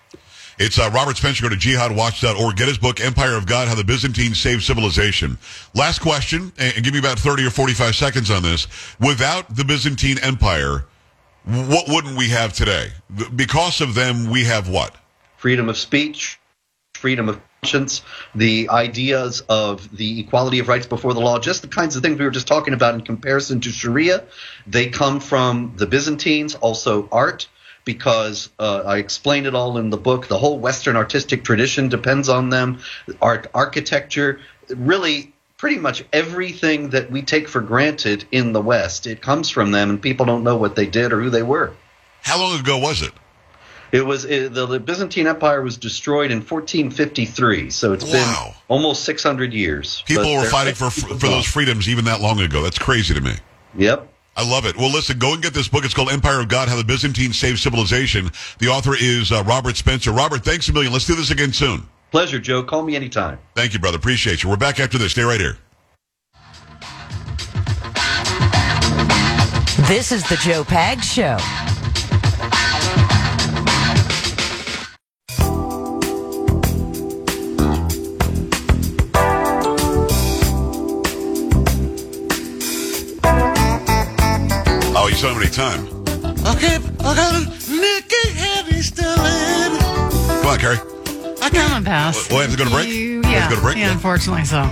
It's 0.57 0.79
uh, 0.79 0.89
Robert 0.93 1.17
Spencer. 1.17 1.43
Go 1.43 1.49
to 1.49 1.55
jihadwatch.org. 1.55 2.55
Get 2.55 2.69
his 2.69 2.77
book, 2.77 3.01
Empire 3.01 3.35
of 3.35 3.45
God, 3.45 3.67
How 3.67 3.75
the 3.75 3.83
Byzantines 3.83 4.39
Saved 4.39 4.63
Civilization. 4.63 5.37
Last 5.75 5.99
question, 5.99 6.53
and 6.57 6.81
give 6.83 6.93
me 6.93 6.99
about 6.99 7.19
30 7.19 7.45
or 7.45 7.49
45 7.49 7.95
seconds 7.95 8.31
on 8.31 8.43
this. 8.43 8.67
Without 8.99 9.53
the 9.53 9.65
Byzantine 9.65 10.19
Empire, 10.19 10.85
what 11.43 11.89
wouldn't 11.89 12.17
we 12.17 12.29
have 12.29 12.53
today? 12.53 12.91
Because 13.35 13.81
of 13.81 13.93
them, 13.93 14.29
we 14.29 14.45
have 14.45 14.69
what? 14.69 14.95
Freedom 15.35 15.67
of 15.67 15.77
speech, 15.77 16.39
freedom 16.93 17.27
of 17.27 17.41
conscience, 17.63 18.01
the 18.35 18.69
ideas 18.69 19.41
of 19.47 19.95
the 19.95 20.19
equality 20.19 20.59
of 20.59 20.67
rights 20.67 20.85
before 20.85 21.13
the 21.13 21.21
law, 21.21 21.39
just 21.39 21.61
the 21.61 21.67
kinds 21.69 21.95
of 21.95 22.03
things 22.03 22.19
we 22.19 22.25
were 22.25 22.31
just 22.31 22.47
talking 22.47 22.73
about 22.73 22.93
in 22.93 23.01
comparison 23.01 23.61
to 23.61 23.69
Sharia. 23.69 24.25
They 24.67 24.87
come 24.89 25.21
from 25.21 25.73
the 25.77 25.87
Byzantines, 25.87 26.55
also 26.55 27.07
art, 27.09 27.47
because 27.85 28.49
uh, 28.59 28.83
I 28.85 28.97
explain 28.97 29.45
it 29.45 29.55
all 29.55 29.77
in 29.77 29.89
the 29.89 29.97
book. 29.97 30.27
The 30.27 30.37
whole 30.37 30.59
Western 30.59 30.97
artistic 30.97 31.45
tradition 31.45 31.87
depends 31.87 32.27
on 32.27 32.49
them, 32.49 32.79
art, 33.21 33.47
architecture, 33.53 34.41
really 34.69 35.33
pretty 35.57 35.77
much 35.77 36.03
everything 36.11 36.89
that 36.89 37.09
we 37.09 37.21
take 37.21 37.47
for 37.47 37.61
granted 37.61 38.25
in 38.31 38.51
the 38.51 38.61
West, 38.61 39.07
it 39.07 39.21
comes 39.21 39.49
from 39.49 39.71
them, 39.71 39.89
and 39.89 40.01
people 40.01 40.25
don't 40.25 40.43
know 40.43 40.57
what 40.57 40.75
they 40.75 40.85
did 40.85 41.13
or 41.13 41.21
who 41.21 41.29
they 41.29 41.43
were. 41.43 41.71
How 42.23 42.37
long 42.37 42.59
ago 42.59 42.77
was 42.77 43.01
it? 43.01 43.13
It 43.93 44.03
was 44.03 44.25
it, 44.25 44.55
the, 44.55 44.65
the, 44.65 44.79
Byzantine 44.79 45.27
Empire 45.27 45.61
was 45.61 45.77
destroyed 45.77 46.31
in 46.31 46.39
1453, 46.39 47.69
so 47.69 47.93
it's 47.93 48.03
wow. 48.03 48.11
been 48.11 48.53
almost 48.67 49.05
600 49.05 49.53
years. 49.53 50.01
People 50.07 50.33
were 50.33 50.45
fighting 50.45 50.73
for 50.73 50.89
for 50.89 51.13
those 51.13 51.45
freedoms 51.45 51.87
even 51.87 52.05
that 52.05 52.19
long 52.19 52.39
ago. 52.41 52.63
That's 52.63 52.79
crazy 52.79 53.13
to 53.13 53.21
me. 53.21 53.33
Yep. 53.77 54.09
I 54.35 54.49
love 54.49 54.65
it. 54.65 54.75
Well, 54.75 54.91
listen, 54.91 55.19
go 55.19 55.33
and 55.33 55.43
get 55.43 55.53
this 55.53 55.67
book. 55.67 55.85
It's 55.85 55.93
called 55.93 56.09
Empire 56.09 56.39
of 56.39 56.47
God: 56.47 56.69
How 56.69 56.75
the 56.75 56.83
Byzantines 56.83 57.37
Saved 57.37 57.59
Civilization. 57.59 58.31
The 58.57 58.69
author 58.69 58.95
is 58.99 59.31
uh, 59.31 59.43
Robert 59.43 59.77
Spencer. 59.77 60.11
Robert, 60.11 60.43
thanks 60.43 60.67
a 60.69 60.73
million. 60.73 60.91
Let's 60.91 61.05
do 61.05 61.13
this 61.13 61.29
again 61.29 61.53
soon. 61.53 61.87
Pleasure, 62.09 62.39
Joe. 62.39 62.63
Call 62.63 62.81
me 62.81 62.95
anytime. 62.95 63.37
Thank 63.53 63.73
you, 63.73 63.79
brother. 63.79 63.97
Appreciate 63.97 64.41
you. 64.41 64.49
We're 64.49 64.57
back 64.57 64.79
after 64.79 64.97
this. 64.97 65.11
Stay 65.11 65.21
right 65.21 65.39
here. 65.39 65.59
This 69.87 70.11
is 70.11 70.27
the 70.29 70.37
Joe 70.37 70.63
Pags 70.63 71.03
Show. 71.03 71.37
So 85.23 85.33
many 85.33 85.49
times. 85.49 85.89
Okay, 86.45 86.75
okay, 86.75 87.45
Nikki 87.71 88.27
Haley 88.35 88.81
still 88.81 89.07
in. 89.07 89.79
Come 89.79 90.47
on, 90.47 90.59
Carrie. 90.59 90.79
I 91.41 91.49
can't 91.49 91.85
pass. 91.85 92.29
We'll 92.29 92.41
have 92.41 92.51
to 92.51 92.57
go 92.57 92.65
to 92.65 92.69
break? 92.69 92.89
You, 92.89 93.21
yeah, 93.21 93.29
have 93.29 93.49
to 93.49 93.55
go 93.55 93.61
to 93.61 93.65
break? 93.65 93.77
yeah, 93.77 93.93
unfortunately 93.93 94.43
so. 94.43 94.63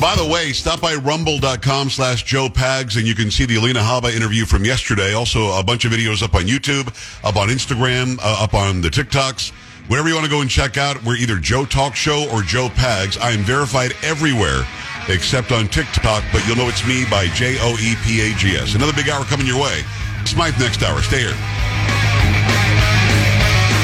By 0.00 0.14
the 0.14 0.28
way, 0.32 0.52
stop 0.52 0.80
by 0.80 0.94
rumble.com 0.94 1.90
slash 1.90 2.22
Joe 2.22 2.46
Pags 2.46 2.96
and 2.96 3.08
you 3.08 3.16
can 3.16 3.32
see 3.32 3.44
the 3.44 3.56
Alina 3.56 3.80
Habba 3.80 4.14
interview 4.14 4.44
from 4.44 4.64
yesterday. 4.64 5.14
Also, 5.14 5.58
a 5.58 5.64
bunch 5.64 5.84
of 5.84 5.90
videos 5.90 6.22
up 6.22 6.36
on 6.36 6.42
YouTube, 6.42 6.86
up 7.24 7.34
on 7.34 7.48
Instagram, 7.48 8.20
uh, 8.20 8.44
up 8.44 8.54
on 8.54 8.80
the 8.80 8.90
TikToks. 8.90 9.50
Wherever 9.88 10.08
you 10.08 10.14
want 10.14 10.26
to 10.26 10.30
go 10.30 10.42
and 10.42 10.48
check 10.48 10.76
out, 10.76 11.02
we're 11.02 11.16
either 11.16 11.38
Joe 11.38 11.64
Talk 11.64 11.96
Show 11.96 12.28
or 12.30 12.42
Joe 12.42 12.68
Pags. 12.68 13.20
I 13.20 13.32
am 13.32 13.40
verified 13.40 13.94
everywhere 14.04 14.62
except 15.08 15.52
on 15.52 15.68
TikTok, 15.68 16.24
but 16.32 16.46
you'll 16.46 16.56
know 16.56 16.68
it's 16.68 16.86
me 16.86 17.04
by 17.10 17.26
J 17.28 17.56
O 17.60 17.76
E 17.80 17.94
P 18.04 18.20
A 18.20 18.34
G 18.36 18.56
S. 18.56 18.74
Another 18.74 18.92
big 18.92 19.08
hour 19.08 19.24
coming 19.24 19.46
your 19.46 19.60
way. 19.60 19.82
Smythe 20.24 20.58
next 20.58 20.82
hour. 20.82 21.00
Stay 21.02 21.20
here. 21.20 21.36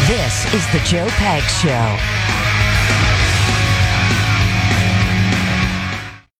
This 0.06 0.44
is 0.52 0.64
the 0.72 0.80
Joe 0.84 1.06
Pags 1.16 1.62
Show. 1.62 2.43